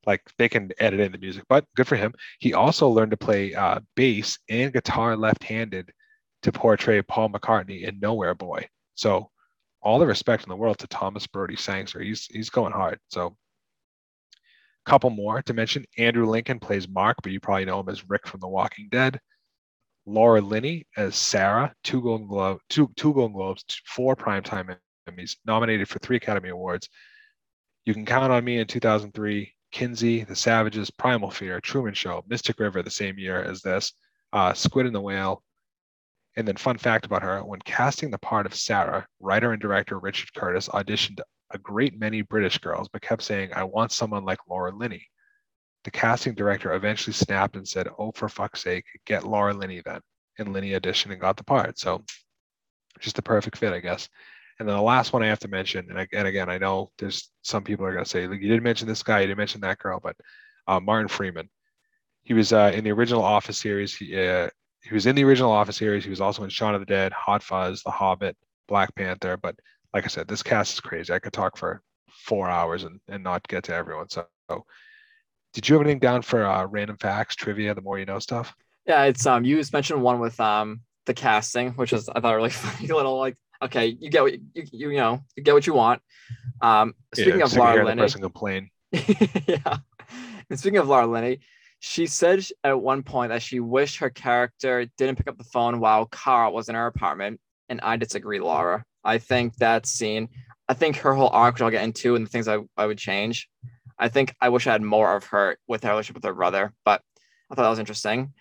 [0.05, 3.17] like they can edit in the music but good for him he also learned to
[3.17, 5.91] play uh, bass and guitar left-handed
[6.43, 9.29] to portray paul mccartney in nowhere boy so
[9.81, 13.35] all the respect in the world to thomas brodie-sangster he's he's going hard so
[14.85, 18.27] couple more to mention andrew lincoln plays mark but you probably know him as rick
[18.27, 19.19] from the walking dead
[20.05, 24.77] Laura Linney as Sarah, two Golden Globe, two two Golden Globes, four Primetime
[25.09, 26.89] Emmys, nominated for three Academy Awards.
[27.85, 29.53] You can count on me in 2003.
[29.71, 33.93] Kinsey, The Savages, Primal Fear, Truman Show, Mystic River, the same year as this,
[34.33, 35.43] uh, Squid and the Whale.
[36.35, 39.99] And then, fun fact about her: when casting the part of Sarah, writer and director
[39.99, 41.19] Richard Curtis auditioned
[41.51, 45.07] a great many British girls, but kept saying, "I want someone like Laura Linney."
[45.83, 50.01] The casting director eventually snapped and said, "Oh, for fuck's sake, get Laura Linney then."
[50.37, 51.79] And Linney auditioned and got the part.
[51.79, 52.03] So,
[52.99, 54.09] just a perfect fit, I guess.
[54.59, 57.31] And then the last one I have to mention, and again, again, I know there's
[57.43, 59.79] some people are going to say, you didn't mention this guy, you didn't mention that
[59.79, 60.17] girl, but
[60.67, 61.49] uh, Martin Freeman.
[62.23, 63.95] He was uh, in the original Office series.
[63.95, 64.49] He, uh,
[64.83, 66.03] he was in the original Office series.
[66.03, 68.35] He was also in Shaun of the Dead, Hot Fuzz, The Hobbit,
[68.67, 69.37] Black Panther.
[69.37, 69.55] But
[69.93, 71.13] like I said, this cast is crazy.
[71.13, 74.09] I could talk for four hours and, and not get to everyone.
[74.09, 74.27] So,
[75.53, 78.53] did you have anything down for uh, random facts, trivia, the more you know stuff?
[78.85, 79.45] Yeah, it's um.
[79.45, 82.87] You just mentioned one with um the casting, which is I thought a really funny
[82.87, 83.37] little like.
[83.61, 86.01] Okay, you get what you, you you know you get what you want.
[86.61, 88.69] Um, speaking Yeah, of Laura Linney, person complain.
[88.91, 89.77] yeah.
[90.49, 91.39] And speaking of Laura Linney,
[91.79, 95.79] she said at one point that she wished her character didn't pick up the phone
[95.79, 97.39] while Carl was in her apartment.
[97.67, 98.83] And I disagree, Laura.
[99.03, 100.29] I think that scene,
[100.67, 102.97] I think her whole arc, which I'll get into, and the things I, I would
[102.97, 103.49] change.
[103.99, 106.73] I think I wish I had more of her with her relationship with her brother,
[106.85, 107.01] but
[107.51, 108.33] I thought that was interesting.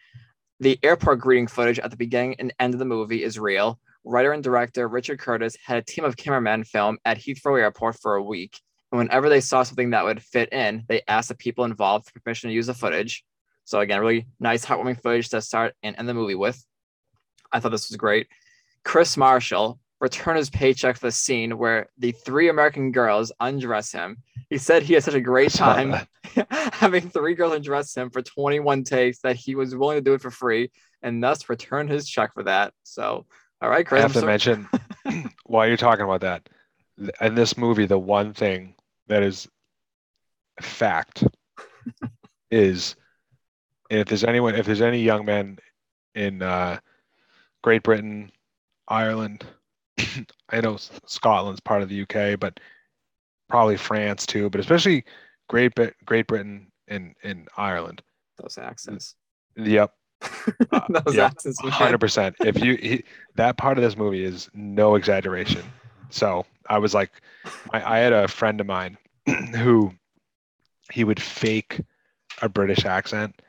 [0.60, 3.78] The airport greeting footage at the beginning and end of the movie is real.
[4.04, 8.14] Writer and director Richard Curtis had a team of cameramen film at Heathrow Airport for
[8.14, 8.60] a week.
[8.90, 12.20] And whenever they saw something that would fit in, they asked the people involved for
[12.20, 13.24] permission to use the footage.
[13.64, 16.64] So again, really nice, heartwarming footage to start and end the movie with.
[17.52, 18.28] I thought this was great.
[18.84, 24.22] Kris Marshall returned his paycheck for the scene where the three American girls undress him.
[24.50, 25.94] He said he had such a great time
[26.50, 30.20] having three girls undress him for 21 takes that he was willing to do it
[30.22, 30.70] for free.
[31.02, 32.72] and thus returned his check for that.
[32.82, 33.26] So,
[33.60, 34.02] all right, I Kris.
[34.02, 34.68] have I'm to so- mention
[35.46, 36.48] while you're talking about that,
[37.20, 38.74] in this movie, the one thing
[39.06, 39.48] that is
[40.60, 41.24] fact
[42.50, 42.96] is,
[43.90, 45.58] if there's anyone, if there's any young men
[46.14, 46.78] in uh,
[47.62, 48.30] Great Britain,
[48.88, 49.44] Ireland,
[50.50, 52.58] I know Scotland's part of the UK, but
[53.48, 55.04] probably France too, but especially
[55.48, 58.02] Great Brit- Great Britain and and Ireland.
[58.40, 59.14] those accents.
[59.56, 59.92] Yep,
[60.72, 61.60] Uh, those accents.
[61.60, 62.36] hundred percent.
[62.40, 63.04] If you he,
[63.36, 65.62] that part of this movie is no exaggeration.
[66.10, 67.10] So I was like,
[67.72, 68.96] I, I had a friend of mine
[69.56, 69.92] who
[70.92, 71.80] he would fake
[72.40, 73.40] a British accent,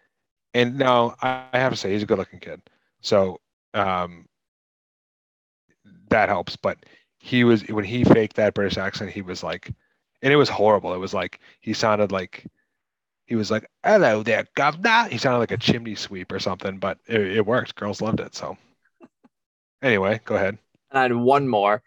[0.54, 2.62] and now I I have to say he's a good-looking kid.
[3.02, 3.40] So
[3.74, 4.26] um,
[6.10, 6.56] that helps.
[6.56, 6.78] But
[7.20, 9.72] he was when he faked that British accent, he was like,
[10.21, 10.93] and it was horrible.
[10.93, 12.45] It was like he sounded like
[13.25, 16.97] he was like, "Hello there, governor." He sounded like a chimney sweep or something, but
[17.08, 17.75] it, it worked.
[17.75, 18.36] Girls loved it.
[18.36, 18.58] So
[19.82, 20.58] anyway, go ahead.
[20.91, 21.82] And I had one more.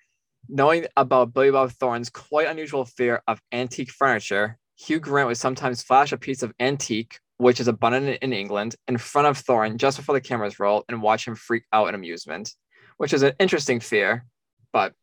[0.49, 5.83] Knowing about Billy Bob Thornton's quite unusual fear of antique furniture, Hugh Grant would sometimes
[5.83, 9.97] flash a piece of antique, which is abundant in England, in front of Thornton just
[9.97, 12.55] before the cameras roll and watch him freak out in amusement,
[12.97, 14.27] which is an interesting fear,
[14.73, 14.95] but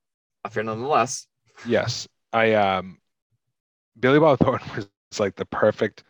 [0.44, 1.26] a fear nonetheless.
[1.66, 2.98] Yes, I um,
[4.00, 6.04] Billy Bob Thornton was like the perfect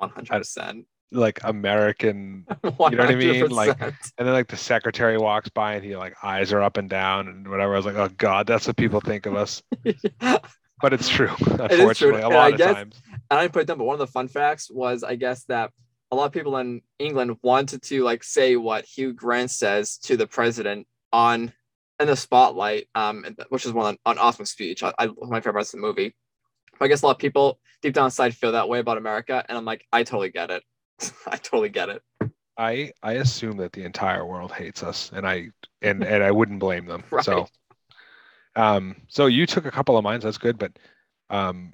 [0.00, 0.84] 100%.
[1.10, 3.48] like American, you know what I mean?
[3.48, 6.88] Like- and then like the secretary walks by and he like eyes are up and
[6.88, 7.74] down and whatever.
[7.74, 9.62] I was like, oh god, that's what people think of us.
[10.80, 13.00] But it's true, unfortunately, a lot of guess- times.
[13.08, 15.44] and I didn't put it down, but one of the fun facts was I guess
[15.44, 15.70] that
[16.10, 20.16] a lot of people in England wanted to like say what Hugh Grant says to
[20.16, 21.52] the president on
[22.00, 24.82] in the spotlight, um, which is one on awesome speech.
[24.82, 26.16] I, I my favorite parts of the movie.
[26.82, 29.56] I guess a lot of people deep down inside feel that way about America, and
[29.56, 30.62] I'm like, I totally get it.
[31.26, 32.02] I totally get it.
[32.56, 35.48] I I assume that the entire world hates us, and I
[35.80, 37.04] and and I wouldn't blame them.
[37.22, 37.46] So,
[38.56, 40.24] um, so you took a couple of mines.
[40.24, 40.72] That's good, but
[41.30, 41.72] um,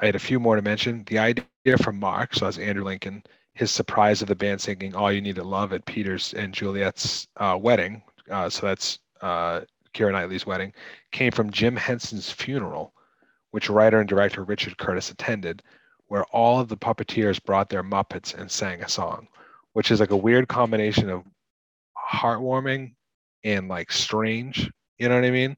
[0.00, 1.04] I had a few more to mention.
[1.06, 1.44] The idea
[1.82, 3.22] from Mark, so that's Andrew Lincoln,
[3.54, 7.26] his surprise of the band singing "All You Need to Love" at Peter's and Juliet's
[7.36, 8.02] uh, wedding.
[8.30, 9.62] Uh, so that's uh,
[9.94, 10.72] Keira Knightley's wedding.
[11.10, 12.92] Came from Jim Henson's funeral,
[13.50, 15.62] which writer and director Richard Curtis attended,
[16.06, 19.28] where all of the puppeteers brought their Muppets and sang a song
[19.78, 21.22] which is like a weird combination of
[21.96, 22.94] heartwarming
[23.44, 24.68] and like strange.
[24.98, 25.56] You know what I mean?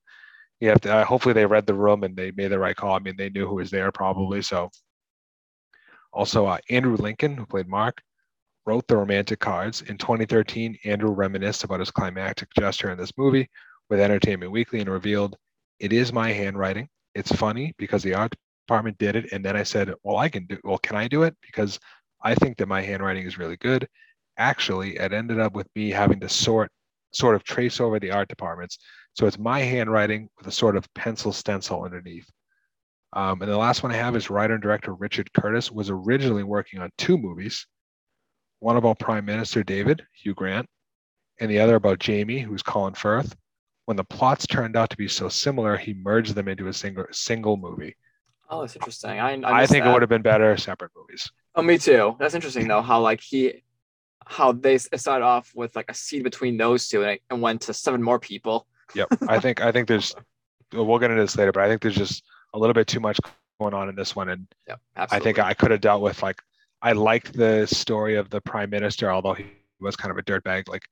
[0.61, 0.95] You have to.
[0.95, 2.95] Uh, hopefully, they read the room and they made the right call.
[2.95, 4.43] I mean, they knew who was there probably.
[4.43, 4.69] So,
[6.13, 8.03] also uh, Andrew Lincoln, who played Mark,
[8.67, 9.81] wrote the romantic cards.
[9.81, 13.49] In 2013, Andrew reminisced about his climactic gesture in this movie
[13.89, 15.35] with Entertainment Weekly and revealed,
[15.79, 16.91] "It is my handwriting.
[17.15, 18.35] It's funny because the art
[18.67, 20.59] department did it, and then I said, well, I can do.
[20.63, 21.37] Well, can I do it?
[21.43, 21.79] Because
[22.23, 23.89] I think that my handwriting is really good.
[24.39, 26.71] Actually, it ended up with me having to sort,
[27.13, 28.79] sort of trace over the art departments.
[29.15, 32.31] So it's my handwriting with a sort of pencil stencil underneath.
[33.13, 36.45] Um, and the last one I have is writer and director Richard Curtis was originally
[36.45, 37.67] working on two movies,
[38.61, 40.67] one about Prime Minister David, Hugh Grant,
[41.41, 43.35] and the other about Jamie, who's Colin Firth.
[43.91, 47.07] When the plots turned out to be so similar, he merged them into a single
[47.11, 47.97] single movie.
[48.49, 49.19] Oh, that's interesting.
[49.19, 51.29] I, I, I think it would have been better separate movies.
[51.57, 52.15] Oh, me too.
[52.21, 52.83] That's interesting though.
[52.83, 53.65] How like he,
[54.25, 57.75] how they started off with like a seed between those two, and, and went to
[57.75, 58.69] seven more people.
[58.95, 59.09] Yep.
[59.29, 60.15] I think I think there's
[60.73, 62.23] we'll get into this later, but I think there's just
[62.55, 63.19] a little bit too much
[63.59, 64.29] going on in this one.
[64.29, 66.41] And Yep, I think I could have dealt with like
[66.81, 69.47] I liked the story of the prime minister, although he
[69.81, 70.85] was kind of a dirtbag, like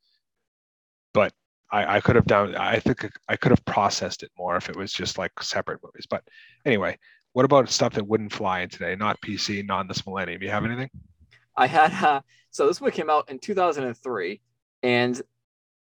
[1.14, 1.32] but
[1.70, 4.76] I, I could have done I think I could have processed it more if it
[4.76, 6.06] was just like separate movies.
[6.08, 6.22] But
[6.64, 6.96] anyway,
[7.32, 8.96] what about stuff that wouldn't fly in today?
[8.96, 10.42] Not PC, not in this millennium.
[10.42, 10.90] You have anything?
[11.56, 14.40] I had uh, so this movie came out in 2003,
[14.82, 15.20] and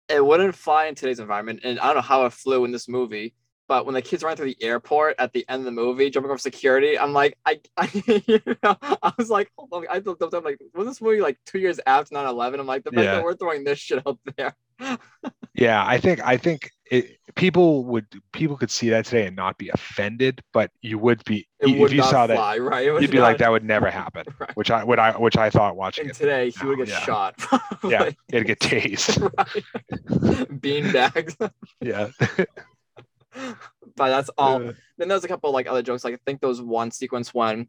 [0.09, 1.61] it wouldn't fly in today's environment.
[1.65, 3.35] And I don't know how it flew in this movie,
[3.69, 6.31] but when the kids run through the airport at the end of the movie, jumping
[6.31, 7.91] over security, I'm like, I, I,
[8.27, 11.39] you know, I was like, hold on, I thought, I'm like, was this movie like
[11.45, 12.61] two years after 9/11?
[12.61, 13.15] I'm like, the fact Yeah.
[13.17, 14.55] that we're throwing this shit out there.
[15.55, 19.57] Yeah, I think I think it, people would people could see that today and not
[19.57, 22.85] be offended, but you would be It if would you not saw that fly, right?
[22.85, 24.51] You'd be like that would never happen Right.
[24.55, 27.01] which i would i which i thought watching And it today he would get yeah.
[27.01, 27.35] shot.
[27.85, 30.61] yeah it'd get tased right.
[30.61, 31.37] Bean bags.
[31.81, 32.11] yeah
[33.97, 34.69] but that's all.
[34.69, 36.05] Uh, then there's a couple like other jokes.
[36.05, 37.69] Like I think there was one sequence when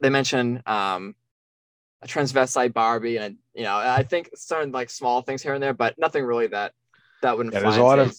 [0.00, 1.14] they mentioned um
[2.02, 5.74] a transvestite Barbie, and you know I think certain like small things here and there,
[5.74, 6.72] but nothing really that
[7.22, 7.54] that wouldn't.
[7.54, 8.16] Yeah, there's a lot of-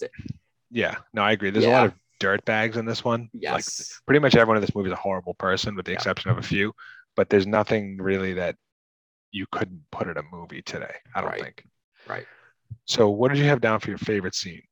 [0.75, 4.01] yeah no i agree there's a lot of dirt bags in this one like yes.
[4.07, 5.97] pretty much everyone in this movie is a horrible person with the Yeah.
[5.97, 6.73] exception of a few
[7.15, 8.55] but there's nothing really that
[9.31, 11.43] you couldn't put in a movie today i don't Right.
[11.43, 11.63] think
[12.07, 12.25] Right.
[12.85, 14.63] So, what did you have down for your favorite scene?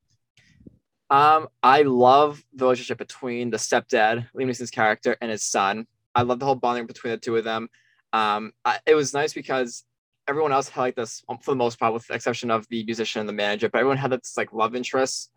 [1.09, 5.85] Um, I love the relationship between the stepdad, Liam Neeson's character, and his son.
[6.15, 7.69] I love the whole bonding between the two of them.
[8.11, 9.83] Um, I, it was nice because
[10.31, 12.83] everyone else had like this um, for the most part, with the exception of the
[12.85, 15.31] musician and the manager, but everyone had this like love interest,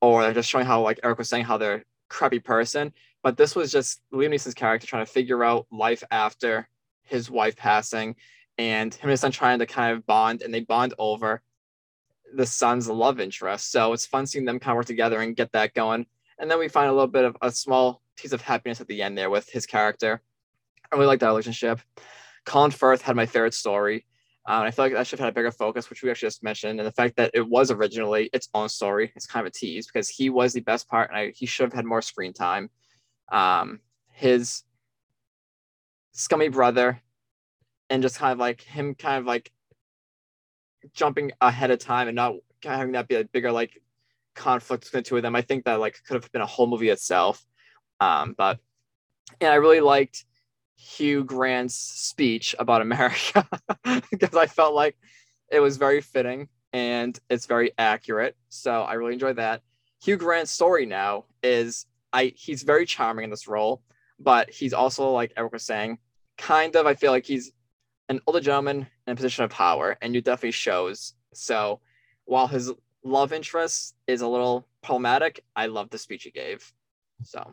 [0.00, 2.92] or they're just showing how like Eric was saying how they're crappy person.
[3.22, 6.66] But this was just Liam Neeson's character trying to figure out life after
[7.02, 8.16] his wife passing,
[8.56, 11.42] and him and his son trying to kind of bond, and they bond over
[12.34, 13.70] the son's love interest.
[13.70, 16.06] So it's fun seeing them kind of work together and get that going.
[16.38, 19.02] And then we find a little bit of a small piece of happiness at the
[19.02, 20.20] end there with his character.
[20.90, 21.80] I really like that relationship.
[22.44, 24.06] Colin Firth had my favorite story.
[24.48, 26.42] Um, I feel like that should have had a bigger focus, which we actually just
[26.42, 29.12] mentioned, and the fact that it was originally its own story.
[29.14, 31.64] It's kind of a tease because he was the best part, and I, he should
[31.64, 32.70] have had more screen time.
[33.30, 33.80] Um,
[34.14, 34.62] his
[36.12, 37.02] scummy brother,
[37.90, 39.52] and just kind of like him, kind of like
[40.94, 43.82] jumping ahead of time and not having that be a bigger like
[44.34, 45.36] conflict between the two of them.
[45.36, 47.44] I think that like could have been a whole movie itself.
[48.00, 48.58] Um, but
[49.42, 50.24] and I really liked
[50.78, 53.46] Hugh Grant's speech about America
[54.10, 54.96] because I felt like
[55.50, 58.36] it was very fitting and it's very accurate.
[58.48, 59.62] So I really enjoyed that.
[60.02, 63.82] Hugh Grant's story now is I he's very charming in this role,
[64.20, 65.98] but he's also like Eric was saying,
[66.36, 67.52] kind of I feel like he's
[68.08, 71.14] an older gentleman in a position of power, and you definitely shows.
[71.34, 71.80] So
[72.24, 76.72] while his love interest is a little problematic, I love the speech he gave.
[77.24, 77.52] So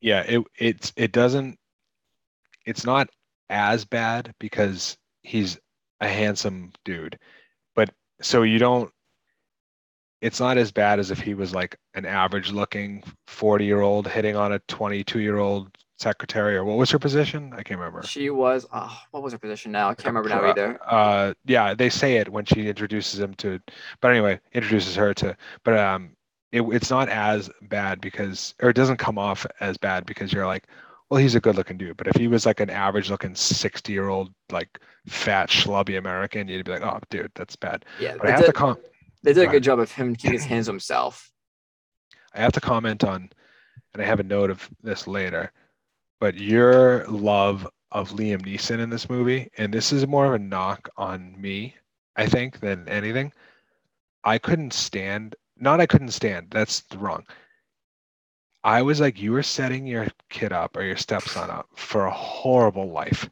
[0.00, 1.58] Yeah, it it's it doesn't
[2.64, 3.08] it's not
[3.50, 5.58] as bad because he's
[6.00, 7.18] a handsome dude.
[7.74, 8.90] But so you don't
[10.20, 14.08] it's not as bad as if he was like an average looking 40 year old
[14.08, 17.52] hitting on a 22 year old secretary or what was her position?
[17.52, 18.02] I can't remember.
[18.04, 19.90] she was oh, what was her position now?
[19.90, 20.80] I can't remember now either.
[20.86, 23.60] Uh, yeah, they say it when she introduces him to,
[24.00, 26.16] but anyway, introduces her to, but um,
[26.52, 30.46] it, it's not as bad because, or it doesn't come off as bad because you're
[30.46, 30.64] like,
[31.10, 31.96] well, he's a good looking dude.
[31.96, 36.48] But if he was like an average looking 60 year old, like fat, schlubby American,
[36.48, 37.84] you'd be like, oh, dude, that's bad.
[38.00, 38.78] Yeah, But I have did, to com-
[39.22, 41.30] they did a good job of him keeping his hands to himself.
[42.34, 43.30] I have to comment on,
[43.92, 45.52] and I have a note of this later,
[46.20, 50.38] but your love of Liam Neeson in this movie, and this is more of a
[50.38, 51.76] knock on me,
[52.16, 53.32] I think, than anything.
[54.24, 57.24] I couldn't stand, not I couldn't stand, that's wrong.
[58.64, 62.10] I was like, you were setting your kid up or your stepson up for a
[62.10, 63.28] horrible life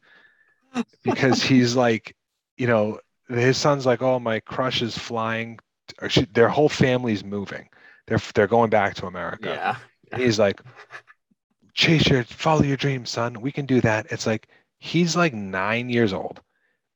[1.03, 2.15] because he's like,
[2.55, 5.59] you know, his son's like, oh, my crush is flying,
[5.99, 7.67] or she, their whole family's moving.
[8.05, 9.49] They're they're going back to America.
[9.49, 9.75] Yeah.
[10.11, 10.61] And he's like,
[11.73, 13.41] chase your, follow your dreams, son.
[13.41, 14.07] We can do that.
[14.11, 16.41] It's like he's like nine years old.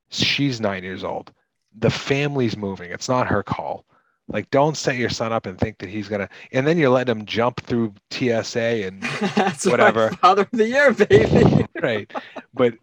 [0.09, 1.31] She's nine years old.
[1.79, 2.91] The family's moving.
[2.91, 3.85] It's not her call.
[4.29, 6.27] Like, don't set your son up and think that he's gonna.
[6.51, 9.01] And then you're letting him jump through TSA and
[9.35, 10.09] That's Whatever.
[10.09, 11.65] My father of the year, baby.
[11.81, 12.11] right.
[12.53, 12.75] But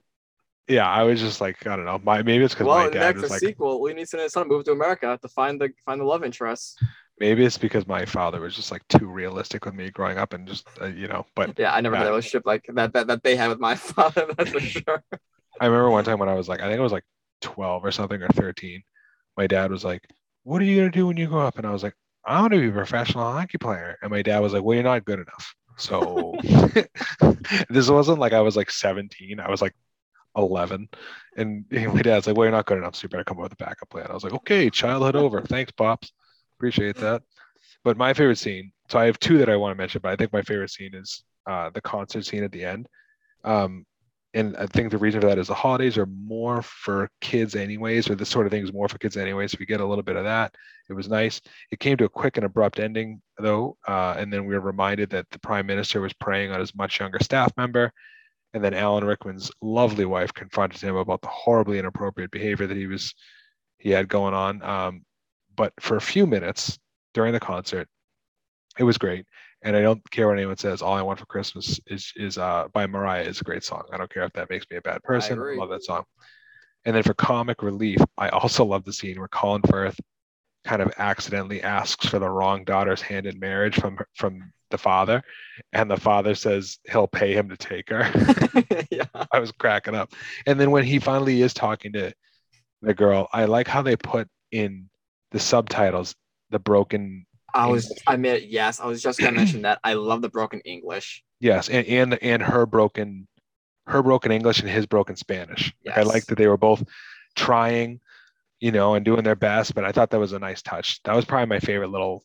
[0.68, 2.00] yeah, I was just like, I don't know.
[2.02, 3.80] My maybe it's because well, my dad was a like, sequel.
[3.82, 6.82] Liam Neeson and his son moved to America to find the find the love interest.
[7.20, 10.48] maybe it's because my father was just like too realistic with me growing up and
[10.48, 11.26] just uh, you know.
[11.34, 13.74] But Yeah, I never had a relationship like that, that that they had with my
[13.74, 14.26] father.
[14.36, 15.04] That's for sure.
[15.60, 17.04] I remember one time when I was like, I think I was like
[17.42, 18.82] 12 or something or 13.
[19.36, 20.02] My dad was like,
[20.44, 22.52] "What are you gonna do when you grow up?" And I was like, "I want
[22.54, 25.20] to be a professional hockey player." And my dad was like, "Well, you're not good
[25.20, 26.34] enough." So
[27.68, 29.40] this wasn't like I was like 17.
[29.40, 29.74] I was like
[30.36, 30.88] 11,
[31.36, 33.52] and my dad's like, "Well, you're not good enough, so you better come up with
[33.52, 35.42] a backup plan." I was like, "Okay, childhood over.
[35.42, 36.12] Thanks, pops.
[36.58, 37.22] Appreciate that."
[37.84, 38.72] But my favorite scene.
[38.88, 40.94] So I have two that I want to mention, but I think my favorite scene
[40.94, 42.88] is uh, the concert scene at the end.
[43.44, 43.86] Um,
[44.34, 48.10] and I think the reason for that is the holidays are more for kids anyways,
[48.10, 49.52] or this sort of thing is more for kids anyways.
[49.52, 50.54] So we get a little bit of that.
[50.90, 51.40] It was nice.
[51.70, 55.10] It came to a quick and abrupt ending though, uh, and then we were reminded
[55.10, 57.92] that the prime minister was preying on his much younger staff member,
[58.52, 62.88] and then Alan Rickman's lovely wife confronted him about the horribly inappropriate behavior that he
[62.88, 63.14] was
[63.78, 64.62] he had going on.
[64.62, 65.04] Um,
[65.56, 66.76] but for a few minutes
[67.12, 67.88] during the concert,
[68.78, 69.26] it was great
[69.64, 70.82] and I don't care what anyone says.
[70.82, 73.82] All I want for Christmas is is uh, by Mariah is a great song.
[73.92, 75.38] I don't care if that makes me a bad person.
[75.38, 75.58] I, agree.
[75.58, 76.04] love that song.
[76.84, 79.98] And then for comic relief, I also love the scene where Colin Firth
[80.64, 85.22] kind of accidentally asks for the wrong daughter's hand in marriage from from the father,
[85.72, 88.10] and the father says he'll pay him to take her.
[88.90, 89.06] yeah.
[89.32, 90.12] I was cracking up.
[90.46, 92.12] And then when he finally is talking to
[92.82, 94.90] the girl, I like how they put in
[95.30, 96.14] the subtitles
[96.50, 97.24] the broken
[97.54, 99.78] I was I mean yes, I was just gonna mention that.
[99.84, 101.22] I love the broken English.
[101.40, 103.28] Yes, and and, and her broken
[103.86, 105.72] her broken English and his broken Spanish.
[105.84, 106.08] Like, I Yes.
[106.08, 106.82] like that they were both
[107.36, 108.00] trying,
[108.58, 109.74] you know, and doing their best.
[109.74, 111.02] But I thought that was a nice touch.
[111.04, 112.24] That was probably my favorite little,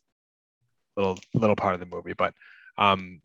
[0.96, 2.14] little, little part of the movie.
[2.14, 2.32] But
[2.78, 3.20] um,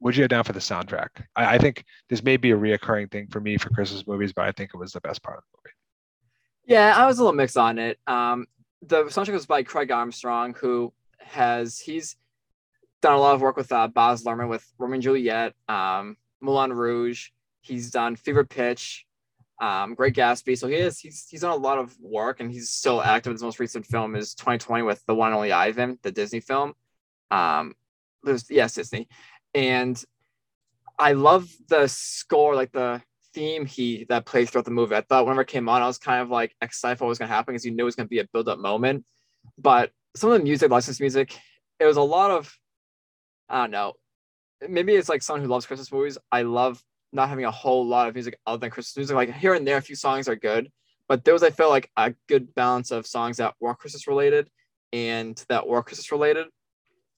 [0.00, 1.08] would you have down for the soundtrack?
[1.34, 4.44] I, I think this may be a reoccurring thing for me for Christmas movies, but
[4.44, 5.74] I think it was the best part of the movie.
[6.66, 7.98] Yeah, I was a little mixed on it.
[8.06, 8.46] Um,
[8.82, 12.16] the soundtrack was by Craig Armstrong, who has he's
[13.00, 16.72] done a lot of work with uh, Baz Luhrmann with Romeo + Juliet, um, Moulin
[16.72, 17.30] Rouge.
[17.62, 19.06] He's done Fever Pitch,
[19.60, 20.56] um, Great Gatsby.
[20.58, 23.32] So he is he's he's done a lot of work, and he's still active.
[23.32, 26.74] His most recent film is 2020 with the one and only Ivan, the Disney film.
[27.30, 27.74] Um,
[28.22, 29.08] there's yes, Disney,
[29.54, 30.02] and
[30.98, 33.02] I love the score, like the
[33.32, 34.96] theme he that plays throughout the movie.
[34.96, 37.18] I thought whenever it came on, I was kind of like excited for what was
[37.18, 39.04] going to happen because you knew it was going to be a build up moment.
[39.56, 41.38] But some of the music, licensed music,
[41.78, 42.56] it was a lot of,
[43.48, 43.94] I don't know.
[44.68, 46.18] Maybe it's like someone who loves Christmas movies.
[46.30, 46.82] I love
[47.12, 49.16] not having a whole lot of music other than Christmas music.
[49.16, 50.70] Like here and there, a few songs are good,
[51.08, 54.50] but there was I felt like a good balance of songs that were Christmas related
[54.92, 56.46] and that were Christmas related.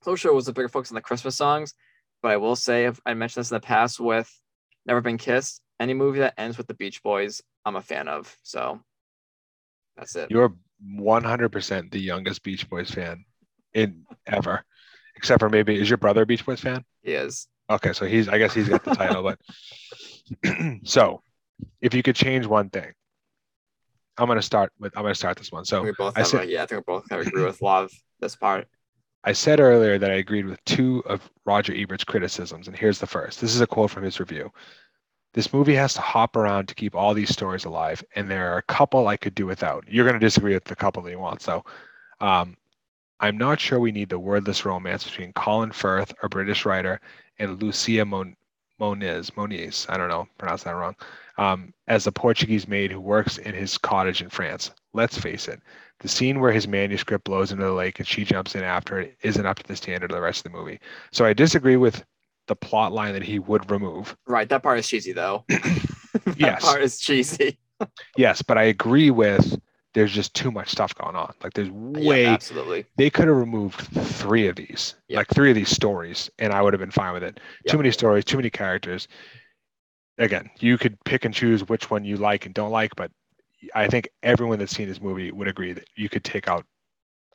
[0.03, 1.74] So sure was a bigger focus on the Christmas songs,
[2.22, 4.30] but I will say, I mentioned this in the past with
[4.86, 8.36] Never Been Kissed, any movie that ends with the Beach Boys, I'm a fan of.
[8.43, 8.80] So
[9.97, 10.30] that's it.
[10.30, 10.55] You're
[10.99, 13.24] 100% the youngest Beach Boys fan
[13.74, 14.64] in ever,
[15.16, 16.85] except for maybe is your brother a Beach Boys fan?
[17.03, 17.47] He is.
[17.70, 19.39] Okay, so he's I guess he's got the title, but
[20.85, 21.22] so
[21.80, 22.93] if you could change one thing,
[24.18, 25.64] I'm gonna start with I'm gonna start this one.
[25.64, 27.62] So we both I said- a, yeah, I think we both kind of agree with
[27.62, 28.66] love this part.
[29.24, 33.07] I said earlier that I agreed with two of Roger Ebert's criticisms, and here's the
[33.07, 33.41] first.
[33.41, 34.51] This is a quote from his review.
[35.35, 38.59] This movie has to hop around to keep all these stories alive, and there are
[38.59, 39.85] a couple I could do without.
[39.89, 41.41] You're going to disagree with the couple that you want.
[41.41, 41.64] So,
[42.20, 42.57] um,
[43.20, 47.01] I'm not sure we need the wordless romance between Colin Firth, a British writer,
[47.39, 48.37] and Lucia Mon-
[48.78, 49.35] Moniz.
[49.37, 50.97] Moniz, I don't know, pronounce that wrong,
[51.39, 54.72] um, as a Portuguese maid who works in his cottage in France.
[54.93, 55.62] Let's face it,
[56.01, 59.16] the scene where his manuscript blows into the lake and she jumps in after it
[59.22, 60.80] isn't up to the standard of the rest of the movie.
[61.12, 62.05] So I disagree with
[62.49, 64.16] the plot line that he would remove.
[64.26, 65.45] Right, that part is cheesy though.
[65.49, 66.62] that Yes.
[66.62, 67.59] part is cheesy.
[68.16, 69.59] Yes, but I agree with
[69.95, 71.34] there's just too much stuff going on.
[71.43, 72.86] Like there's Yeah, way absolutely.
[72.97, 75.16] they could have removed three of these, Yep.
[75.18, 77.38] like three of these stories, and I would have been fine with it.
[77.64, 77.72] Yep.
[77.72, 79.09] Too many stories, too many characters.
[80.18, 83.11] Again, you could pick and choose which one you like and don't like, but
[83.74, 86.66] I think everyone that's seen this movie would agree that you could take out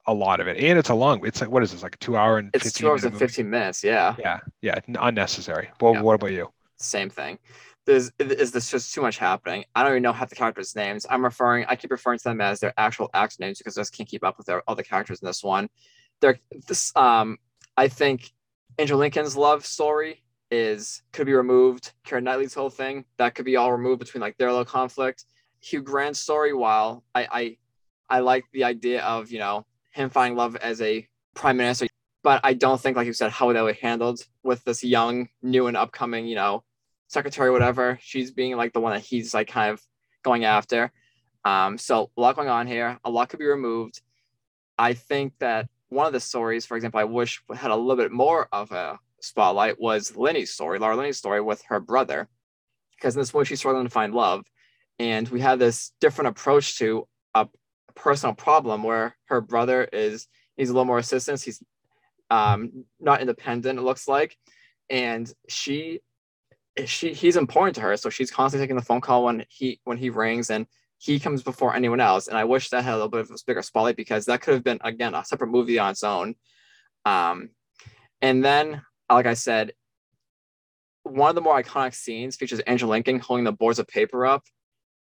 [0.07, 0.57] a lot of it.
[0.57, 1.25] And it's a long.
[1.25, 1.83] It's like what is this?
[1.83, 3.83] Like a two hour and It's 15 two hours and 15 minutes.
[3.83, 5.69] Yeah, Yeah, yeah, unnecessary.
[5.81, 6.01] Well, Yeah.
[6.01, 6.49] what about you?
[6.79, 7.39] same thing.
[7.85, 9.65] There's is this just too much happening?
[9.75, 11.05] I don't even know half the characters' names.
[11.09, 11.65] I'm referring.
[11.67, 14.23] I keep referring to them as their actual actor names because I just can't keep
[14.23, 15.69] up with their other characters in this one.
[16.21, 16.37] They're
[16.67, 16.91] this.
[16.95, 17.37] Um,
[17.77, 18.31] I think
[18.77, 21.93] Andrew Lincoln's love story is could be removed.
[22.05, 25.25] Keira Knightley's whole thing that could be all removed between like their little conflict.
[25.61, 27.57] Hugh Grant's story, while I I
[28.09, 29.65] I like the idea of you know
[29.97, 31.87] him finding love as a prime minister,
[32.23, 35.67] but I don't think like you said how that be handled with this young, new
[35.67, 36.63] and upcoming you know
[37.07, 37.99] secretary, whatever.
[38.01, 39.81] She's being like the one that he's like kind of
[40.23, 40.91] going after.
[41.45, 42.99] Um, so a lot going on here.
[43.05, 44.01] A lot could be removed.
[44.77, 48.11] I think that one of the stories, for example, I wish had a little bit
[48.11, 52.27] more of a spotlight was Linney's story, Laura Linney's story with her brother,
[52.95, 54.45] because in this movie she's struggling to find love,
[54.99, 57.47] and we have this different approach to a
[57.97, 60.27] personal problem where her brother is
[60.57, 61.43] needs a little more assistance.
[61.43, 61.61] He's
[62.29, 64.37] um, not independent, it looks like,
[64.89, 65.99] and she
[66.85, 69.97] she he's important to her, so she's constantly taking the phone call when he when
[69.97, 70.67] he rings, and
[70.97, 72.27] he comes before anyone else.
[72.27, 74.53] And I wish that had a little bit of a bigger spotlight because that could
[74.53, 76.35] have been again a separate movie on its own.
[77.05, 77.49] Um,
[78.21, 79.73] and then, like I said,
[81.03, 84.43] one of the more iconic scenes features Andrew Lincoln holding the boards of paper up,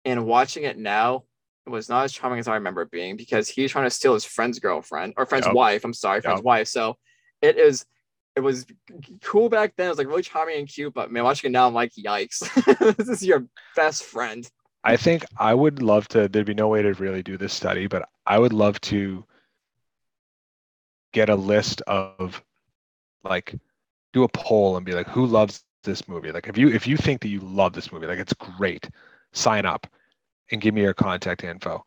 [0.05, 1.25] and watching it now.
[1.67, 4.15] It was not as charming as I remember it being because he's trying to steal
[4.15, 5.55] his friend's girlfriend or friend's Yep.
[5.55, 5.85] wife.
[5.85, 6.45] I'm sorry, friend's Yep.
[6.45, 6.69] wife.
[6.69, 6.97] So
[7.43, 7.85] it is
[8.37, 8.67] it was
[9.23, 9.87] cool back then.
[9.87, 12.97] It was like really charming and cute, but man, watching it now, I'm like, yikes!
[12.97, 14.49] this is your best friend.
[14.85, 16.29] I think I would love to.
[16.29, 19.25] There'd be no way to really do this study, but I would love to
[21.13, 22.45] get a list of
[23.25, 23.55] like
[24.13, 26.31] do a poll and be like, who loves this movie?
[26.31, 28.89] Like, if you if you think that you love this movie, like it's great,
[29.33, 29.87] sign up
[30.51, 31.85] and give me your contact info,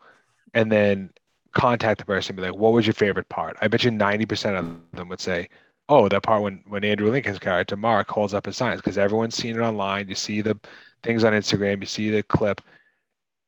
[0.53, 1.11] and then
[1.53, 3.57] contact the person and be like, what was your favorite part?
[3.61, 5.49] I bet you ninety percent of them would say,
[5.87, 9.35] oh, that part when when Andrew Lincoln's character Mark holds up his signs because everyone's
[9.35, 10.07] seen it online.
[10.09, 10.59] You see the
[11.03, 12.61] things on Instagram, you see the clip,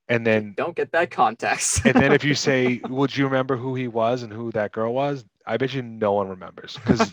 [0.07, 1.85] and then Don't get that context.
[1.85, 4.93] and then if you say, would you remember who he was and who that girl
[4.93, 5.25] was?
[5.45, 7.11] I bet you no one remembers because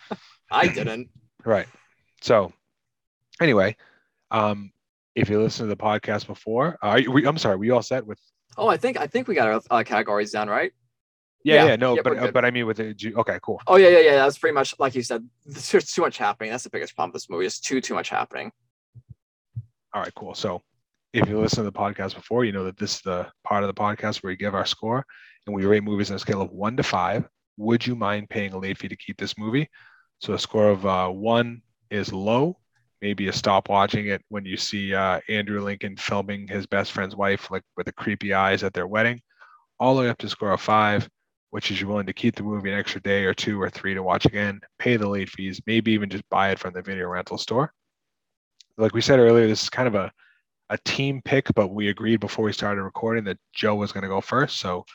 [0.50, 1.08] I didn't.
[1.44, 1.66] right.
[2.20, 2.52] So
[3.40, 3.76] anyway,
[4.30, 4.72] um,
[5.14, 8.18] if you listen to the podcast before, uh, we, I'm sorry, we all set with
[8.56, 10.72] Oh, I think I think we got our uh, categories down, right?
[11.44, 13.60] Yeah, Yeah, yeah, no, yeah, but uh, but I mean with the okay, cool.
[13.66, 14.16] Oh yeah, yeah, yeah.
[14.16, 15.28] That's pretty much like you said.
[15.46, 16.50] There's too much happening.
[16.50, 17.46] That's the biggest problem with this movie.
[17.46, 18.52] It's too too much happening.
[19.94, 20.34] All right, cool.
[20.34, 20.62] So
[21.12, 23.68] if you listen to the podcast before, you know that this is the part of
[23.68, 25.04] the podcast where we give our score
[25.46, 27.26] and we rate movies on a scale of one to five.
[27.56, 29.68] Would you mind paying a late fee to keep this movie?
[30.20, 32.58] So a score of uh, one is low.
[33.02, 37.16] Maybe you stop watching it when you see uh, Andrew Lincoln filming his best friend's
[37.16, 39.20] wife, like with the creepy eyes at their wedding,
[39.80, 41.08] all the way up to score of five,
[41.50, 43.92] which is you're willing to keep the movie an extra day or two or three
[43.92, 47.08] to watch again, pay the late fees, maybe even just buy it from the video
[47.08, 47.72] rental store.
[48.78, 50.10] Like we said earlier, this is kind of a
[50.70, 54.08] a team pick, but we agreed before we started recording that Joe was going to
[54.08, 54.56] go first.
[54.58, 54.86] So,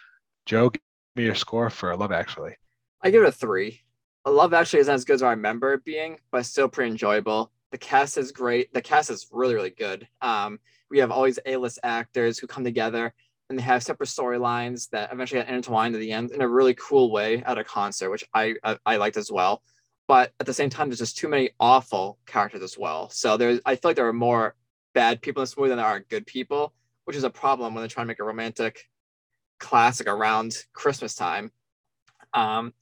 [0.47, 0.81] Joe, give
[1.15, 2.55] me your score for Love Actually.
[3.03, 3.81] I give it a three.
[4.25, 7.51] Love actually isn't as good as I remember it being, but still pretty enjoyable.
[7.71, 8.73] The cast is great.
[8.73, 10.07] The cast is really, really good.
[10.21, 10.59] Um,
[10.89, 13.13] we have all these A-list actors who come together
[13.49, 16.73] and they have separate storylines that eventually get intertwined at the end in a really
[16.75, 19.61] cool way at a concert, which I, I I liked as well.
[20.07, 23.09] But at the same time, there's just too many awful characters as well.
[23.09, 24.55] So there's I feel like there are more
[24.93, 26.73] bad people in this movie than there are good people,
[27.05, 28.85] which is a problem when they're trying to make a romantic
[29.59, 31.51] classic around Christmas time.
[32.33, 32.73] Um,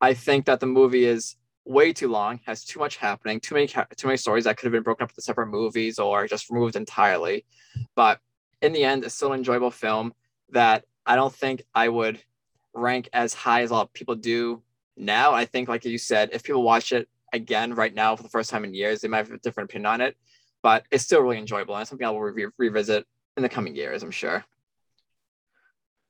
[0.00, 1.36] I think that the movie is
[1.68, 4.72] way too long, has too much happening, too many too many stories that could have
[4.72, 7.44] been broken up into separate movies or just removed entirely.
[7.94, 8.20] But
[8.62, 10.14] in the end, it's still an enjoyable film
[10.50, 12.20] that I don't think I would
[12.72, 14.62] rank as high as a lot of people do
[14.96, 15.32] now.
[15.32, 18.48] I think, like you said, if people watch it again right now for the first
[18.48, 20.16] time in years, they might have a different opinion on it.
[20.62, 23.06] But it's still really enjoyable and something I will re- revisit
[23.36, 24.44] in the coming years, I'm sure.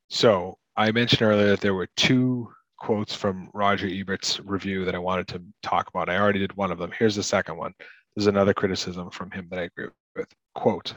[0.08, 2.48] So, I mentioned earlier that there were two
[2.78, 6.08] quotes from Roger Ebert's review that I wanted to talk about.
[6.08, 6.92] I already did one of them.
[6.96, 7.74] Here's the second one.
[8.14, 10.28] There's another criticism from him that I agree with.
[10.54, 10.94] Quote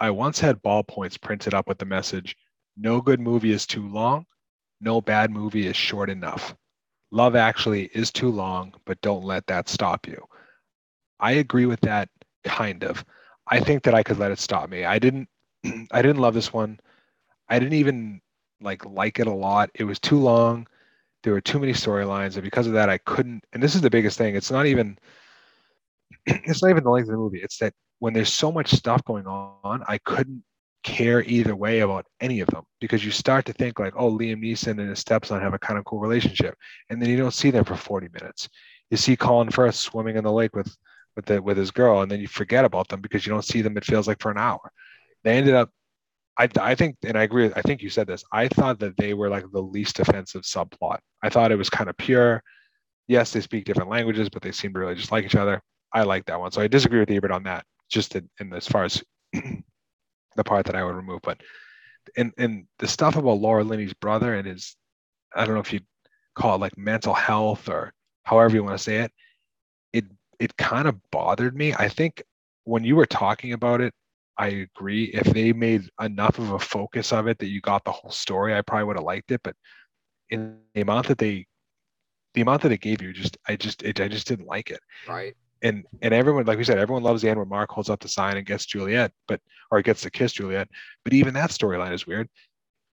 [0.00, 2.36] I once had ballpoints printed up with the message
[2.76, 4.26] No good movie is too long,
[4.80, 6.54] no bad movie is short enough.
[7.10, 10.20] Love Actually is too long, but don't let that stop you.
[11.20, 12.08] I agree with that
[12.42, 13.04] kind of.
[13.46, 14.84] I think that I could let it stop me.
[14.84, 15.28] I didn't
[15.92, 16.80] I didn't love this one.
[17.48, 18.20] I didn't even
[18.60, 19.70] like like it a lot.
[19.74, 20.66] It was too long.
[21.24, 23.44] There were too many storylines, and because of that, I couldn't.
[23.52, 24.36] And this is the biggest thing.
[24.36, 24.98] It's not even.
[26.26, 27.40] It's not even the length of the movie.
[27.42, 30.42] It's that when there's so much stuff going on, I couldn't
[30.84, 34.42] care either way about any of them because you start to think like, oh, Liam
[34.42, 36.56] Neeson and his stepson have a kind of cool relationship,
[36.88, 38.48] and then you don't see them for 40 minutes.
[38.90, 40.74] You see Colin Firth swimming in the lake with
[41.16, 43.62] with the with his girl, and then you forget about them because you don't see
[43.62, 43.76] them.
[43.76, 44.70] It feels like for an hour.
[45.24, 45.70] They ended up
[46.38, 47.50] I, I think, and I agree.
[47.54, 48.24] I think you said this.
[48.32, 50.98] I thought that they were like the least offensive subplot.
[51.22, 52.42] I thought it was kind of pure.
[53.06, 55.62] Yes, they speak different languages, but they seem to really just like each other.
[55.92, 56.50] I like that one.
[56.50, 60.66] So I disagree with Ebert on that, just in, in as far as the part
[60.66, 61.20] that I would remove.
[61.22, 61.40] But
[62.16, 64.76] and and the stuff about Laura Linney's brother and his,
[65.34, 65.80] I don't know if you
[66.34, 67.92] call it like mental health or
[68.24, 69.12] however you want to say it.
[69.92, 70.04] It
[70.40, 71.74] it kind of bothered me.
[71.74, 72.22] I think
[72.64, 73.94] when you were talking about it,
[74.36, 75.04] I agree.
[75.04, 78.54] If they made enough of a focus of it that you got the whole story,
[78.54, 79.40] I probably would have liked it.
[79.44, 79.54] But
[80.30, 81.46] in the amount that they,
[82.34, 84.80] the amount that it gave you, just I just it, I just didn't like it.
[85.08, 85.34] Right.
[85.62, 88.08] And and everyone, like we said, everyone loves the end where Mark holds up the
[88.08, 90.68] sign and gets Juliet, but or gets to kiss Juliet.
[91.04, 92.28] But even that storyline is weird.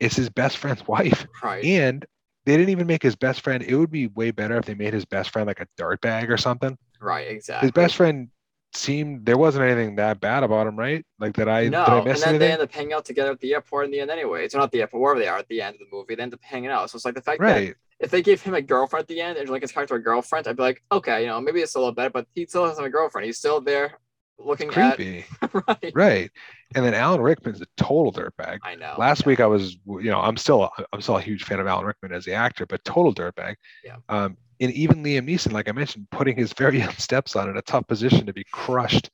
[0.01, 1.65] It's his best friend's wife, Right.
[1.65, 2.05] and
[2.47, 3.63] they didn't even make his best friend.
[3.63, 6.37] It would be way better if they made his best friend like a dirtbag or
[6.39, 6.79] something.
[7.01, 7.29] Right.
[7.29, 7.67] Exactly.
[7.67, 8.29] His best friend
[8.77, 11.05] seemed there wasn't anything that bad about him, right?
[11.19, 12.39] Like that I no, I and then anything?
[12.39, 14.45] they end up hanging out together at the airport in the end anyway.
[14.45, 16.15] It's not the airport, wherever they are at the end of the movie.
[16.15, 16.91] They end up hanging out.
[16.91, 19.39] So it's like the fact that if they gave him a girlfriend at the end
[19.39, 21.79] and like his character a girlfriend, I'd be like, okay, you know, maybe it's a
[21.79, 23.27] little better, but he still has a girlfriend.
[23.27, 23.99] He's still there
[24.39, 25.25] looking Creepy.
[25.43, 25.93] at right.
[25.95, 26.31] right.
[26.75, 28.59] And then Alan Rickman's a total dirtbag.
[28.63, 28.95] I know.
[28.99, 29.29] Last yeah.
[29.29, 32.13] week I was, you know, I'm still I'm still a huge fan of Alan Rickman
[32.13, 33.55] as the actor, but total dirtbag.
[33.85, 33.97] Yeah.
[34.09, 37.63] Um, and even Liam Neeson, like I mentioned, putting his very young stepson in a
[37.63, 39.11] tough position to be crushed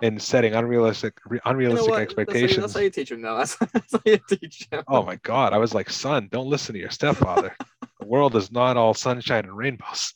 [0.00, 1.98] and setting unrealistic re- You know unrealistic what?
[1.98, 2.60] That's how you- expectations.
[2.60, 3.36] That's how, you teach him, though.
[3.38, 4.82] That's, that's how you teach him.
[4.88, 5.52] Oh my God.
[5.52, 7.56] I was like, son, don't listen to your stepfather.
[8.00, 10.14] the world is not all sunshine and rainbows.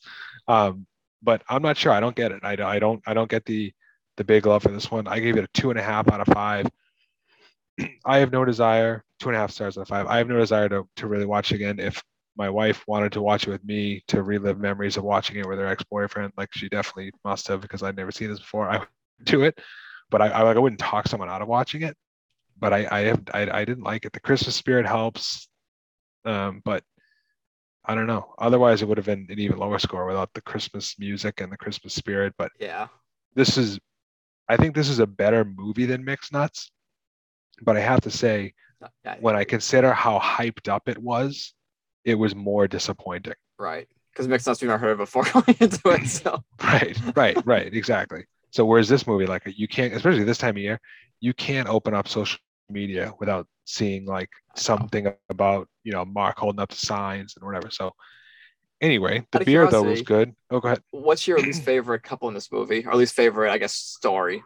[0.49, 0.87] Um,
[1.23, 1.93] but I'm not sure.
[1.93, 2.41] I don't get it.
[2.45, 3.73] I, I don't I don't get the
[4.17, 5.09] the big love for this one.
[5.09, 6.69] I gave it a two and a half out of five.
[8.05, 10.07] I have no desire, two and a half stars out of five.
[10.07, 11.81] I have no desire to, to really watch again.
[11.81, 12.03] If
[12.37, 15.59] my wife wanted to watch it with me to relive memories of watching it with
[15.59, 18.89] her ex-boyfriend, like she definitely must have because I'd never seen this before, I would
[19.25, 19.59] do it.
[20.11, 21.97] But I, I like I wouldn't talk someone out of watching it.
[22.59, 24.13] But I I have I, I didn't like it.
[24.13, 25.49] The Christmas spirit helps.
[26.25, 26.83] Um, but
[27.85, 28.35] I don't know.
[28.39, 31.57] Otherwise, it would have been an even lower score without the Christmas music and the
[31.57, 32.35] Christmas spirit.
[32.37, 32.89] But Yeah.
[33.35, 33.79] this is,
[34.49, 36.73] I think this is a better movie than Mixed Nuts.
[37.63, 38.55] But I have to say,
[39.21, 41.55] when I consider how hyped up it was,
[42.07, 43.35] it was more disappointing.
[43.59, 46.07] right because mixed nuts we've not heard of before going into it.
[46.07, 48.25] So Right, right, right, exactly.
[48.51, 50.81] So whereas this movie, like you can't, especially this time of year,
[51.21, 52.39] you can't open up social
[52.71, 57.71] media without seeing like something about you know Mark holding up the signs and whatever.
[57.71, 57.93] So
[58.81, 60.35] anyway, the beer though was good.
[60.51, 60.83] Oh, go ahead.
[60.91, 64.43] what's your least favorite couple in this movie, or least favorite, I guess, story?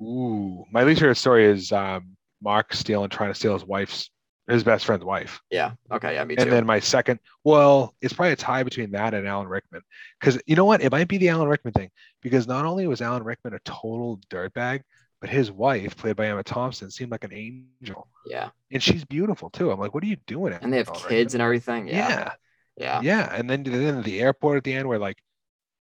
[0.00, 4.10] Ooh, my least favorite story is um, Mark stealing, trying to steal his wife's,
[4.48, 5.40] his best friend's wife.
[5.50, 5.72] Yeah.
[5.92, 6.14] Okay.
[6.14, 6.24] Yeah.
[6.24, 6.42] Me too.
[6.42, 9.82] And then my second, well, it's probably a tie between that and Alan Rickman.
[10.18, 10.82] Because you know what?
[10.82, 11.90] It might be the Alan Rickman thing.
[12.22, 14.82] Because not only was Alan Rickman a total dirtbag,
[15.20, 18.08] but his wife, played by Emma Thompson, seemed like an angel.
[18.26, 18.50] yeah.
[18.70, 19.70] And she's beautiful too.
[19.70, 20.52] I'm like, what are you doing?
[20.52, 21.34] And they have Alan kids Rickman?
[21.34, 21.88] and everything.
[21.88, 22.08] Yeah.
[22.08, 22.30] Yeah.
[22.76, 23.00] Yeah.
[23.02, 23.34] Yeah.
[23.36, 25.18] And then, then the airport at the end where like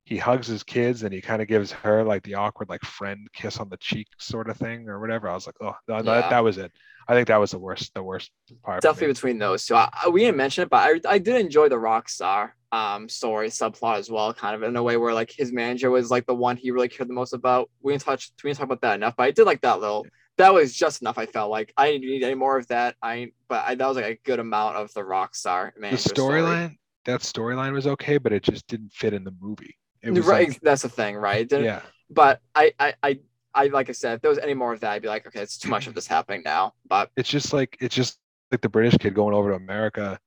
[0.07, 3.27] he hugs his kids and he kind of gives her like the awkward like friend
[3.33, 5.27] kiss on the cheek sort of thing or whatever.
[5.27, 6.21] I was like, oh, that, Yeah.
[6.21, 6.71] that, that was it.
[7.09, 8.31] I think that was the worst, the worst
[8.63, 8.81] part.
[8.81, 9.75] Definitely between those two.
[9.75, 13.09] I, I- we didn't mention it, but I, I did enjoy the rock star um
[13.09, 16.25] story subplot as well, kind of in a way where like his manager was like
[16.25, 17.69] the one he really cared the most about.
[17.81, 20.05] We didn't touch we didn't talk about that enough, but I did like that little
[20.37, 21.17] that was just enough.
[21.17, 22.95] I felt like I didn't need any more of that.
[23.01, 25.97] I but I, that was like a good amount of the rock star the manager
[26.09, 26.41] story.
[26.41, 30.61] storyline that storyline was okay but it just didn't fit in the movie right, like-
[30.61, 31.49] that's the thing, right?
[31.51, 33.19] Yeah But I, I, I,
[33.53, 35.41] I, like I said, if there was any more of that, I'd be like, okay,
[35.41, 36.73] it's too much of this happening now.
[36.87, 38.19] But it's just like it's just
[38.51, 40.17] like the british kid going over to america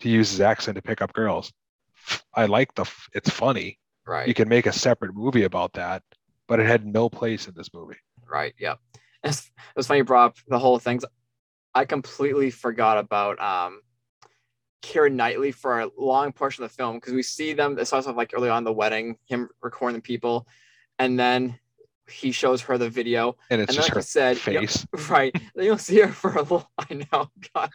[0.00, 1.50] to use his accent to pick up girls
[2.34, 6.02] i like the it's funny right, you can make a separate movie about that
[6.46, 7.96] but it had no place in this movie
[8.28, 8.78] right, yep.
[9.22, 11.04] It's, it was funny you brought up the whole things.
[11.74, 13.82] I completely forgot about um,
[14.82, 17.78] Keira Knightley for a long portion of the film because we see them.
[17.78, 20.46] It starts off like early on the wedding, him recording the people,
[20.98, 21.58] and then
[22.10, 23.36] he shows her the video.
[23.50, 25.32] and it's and just like her you said, you know- face Right.
[25.54, 26.68] Then you'll see her for a little.
[26.76, 27.28] I know.
[27.54, 27.70] God.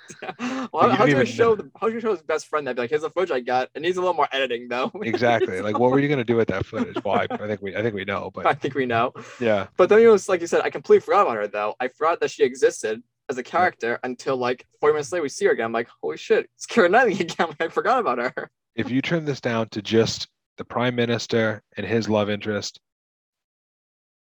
[0.73, 1.69] Well, you how's don't show know.
[1.79, 2.75] how's gonna show his best friend that?
[2.75, 3.69] Be like, here's the footage I got.
[3.75, 4.91] It needs a little more editing though.
[5.03, 7.61] exactly like what were you going to do with that footage well I, I think
[7.61, 9.13] we i think we know but I think we know.
[9.39, 11.75] yeah But then you know, like you said, I completely forgot about her though.
[11.79, 15.45] I forgot that she existed as a character until like 40 minutes later we see
[15.45, 15.65] her again.
[15.65, 17.55] I'm like, holy shit, it's Keira Knightley again.
[17.59, 18.49] I forgot about her.
[18.75, 22.79] if you trim this down to just the prime minister and his love interest,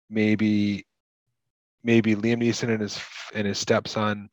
[0.10, 0.86] maybe
[1.84, 3.02] maybe Liam Neeson and his
[3.34, 4.30] and his stepson,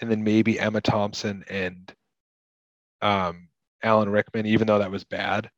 [0.00, 1.92] and then maybe Emma Thompson and
[3.02, 3.48] um,
[3.82, 5.50] Alan Rickman, even though that was bad,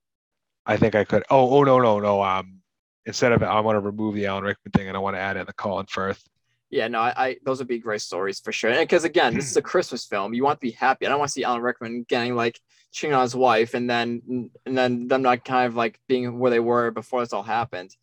[0.67, 1.25] I think I could.
[1.31, 2.23] Oh, oh no, no, no.
[2.23, 2.61] Um,
[3.07, 5.37] instead of I want to remove the Alan Rickman thing and I want to add
[5.37, 6.23] in the Colin Firth.
[6.77, 8.71] Yeah, no, I, I those would be great stories for sure.
[8.79, 10.35] Because again, this is a Christmas film.
[10.35, 11.07] You want to be happy.
[11.07, 12.61] I don't want to see Alan Rickman getting like
[12.93, 16.51] cheating on his wife and then and then them not kind of like being where
[16.51, 17.97] they were before this all happened.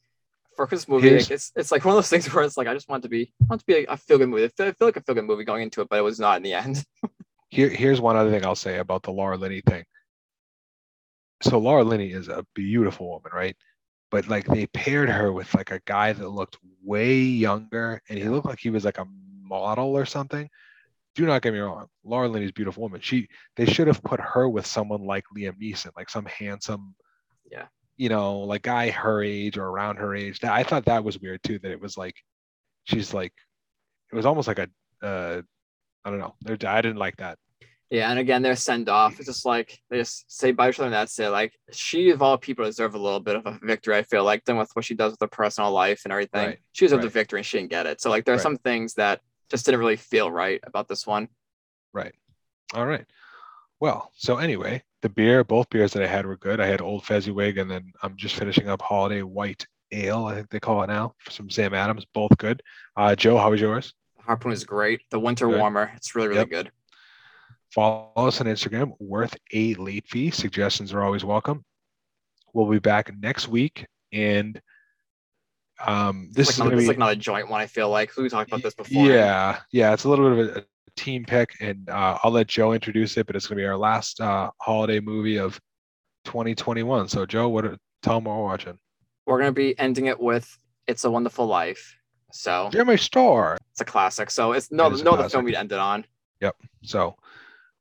[0.55, 2.67] For a Christmas movie, Here's- it's it's like one of those things where it's like
[2.67, 4.45] I just want to be I want to be a, a feel good movie.
[4.45, 6.19] I feel, I feel like a feel good movie going into it, but it was
[6.19, 6.84] not in the end.
[7.49, 9.84] Here, here's one other thing I'll say about the Laura Linney thing.
[11.43, 13.55] So Laura Linney is a beautiful woman, right?
[14.14, 18.26] But like they paired her with like a guy that looked way younger, and he
[18.30, 19.07] looked like he was like a
[19.41, 20.47] model or something.
[21.16, 23.01] Do not get me wrong, Laura Linney's a beautiful woman.
[23.01, 26.93] She they should have put her with someone like Liam Neeson, like some handsome,
[27.51, 27.66] Yeah.
[27.97, 30.39] you know, like guy her age or around her age.
[30.41, 31.57] That- I thought that was weird too.
[31.57, 32.16] That it was like
[32.84, 33.34] she's like,
[34.11, 34.68] it was almost like a,
[35.01, 35.41] uh,
[36.05, 36.36] I don't know.
[36.47, 37.39] I didn't like that.
[37.94, 39.20] Yeah, and again, their send off.
[39.20, 41.30] It's just like they just say bye to each other and that's it.
[41.30, 43.96] Like she of all people deserve a little bit of a victory.
[43.96, 46.48] I feel like than with what she does with her personal life and everything.
[46.48, 47.14] Right, She deserved right.
[47.14, 48.02] the victory and she didn't get it.
[48.02, 48.41] So like there are Right.
[48.41, 49.22] some things that
[49.52, 51.28] just didn't really feel right about this one.
[51.94, 52.16] Right.
[52.74, 53.06] All right.
[53.80, 56.60] Well, so anyway, the beer, both beers that I had were good.
[56.60, 60.50] I had Old Fezziwig, and then I'm just finishing up Holiday White Ale, I think
[60.50, 62.06] they call it now, from Sam Adams.
[62.12, 62.64] Both good.
[62.98, 63.94] Uh, Joe, how was yours?
[64.20, 65.02] Harpoon is great.
[65.12, 65.60] The winter Good.
[65.60, 66.50] warmer, it's really really Yep.
[66.50, 66.72] good.
[67.74, 70.30] Follow us on Instagram, worth a late fee.
[70.32, 71.63] Suggestions are always welcome.
[72.53, 74.61] We'll be back next week, and
[75.84, 77.61] um, this This is like, going to is be like another joint one.
[77.61, 79.07] I feel like we talked about this before.
[79.07, 80.63] Yeah, yeah, it's a little bit of a, a
[80.95, 83.26] team pick, and uh, I'll let Joe introduce it.
[83.26, 85.59] But it's going to be our last uh, holiday movie of
[86.26, 87.07] 2021.
[87.09, 87.65] So, Joe, what?
[87.65, 88.78] are- Tell them what we're watching.
[89.26, 90.57] we're gonna be ending it with
[90.88, 91.95] "It's a Wonderful Life."
[92.34, 93.59] So Jimmy Stewart.
[93.71, 94.30] it's a classic.
[94.30, 96.03] So it's no It a no the film we'd end it on.
[96.41, 96.55] Yep.
[96.84, 97.15] So,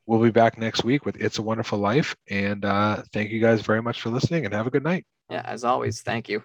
[0.07, 3.63] we'll be back next week with "It's a Wonderful Life," and uh, thank you guys
[3.63, 5.05] very much for listening, and have a good night.
[5.31, 6.03] Yeah, as always.
[6.03, 6.43] Thank you.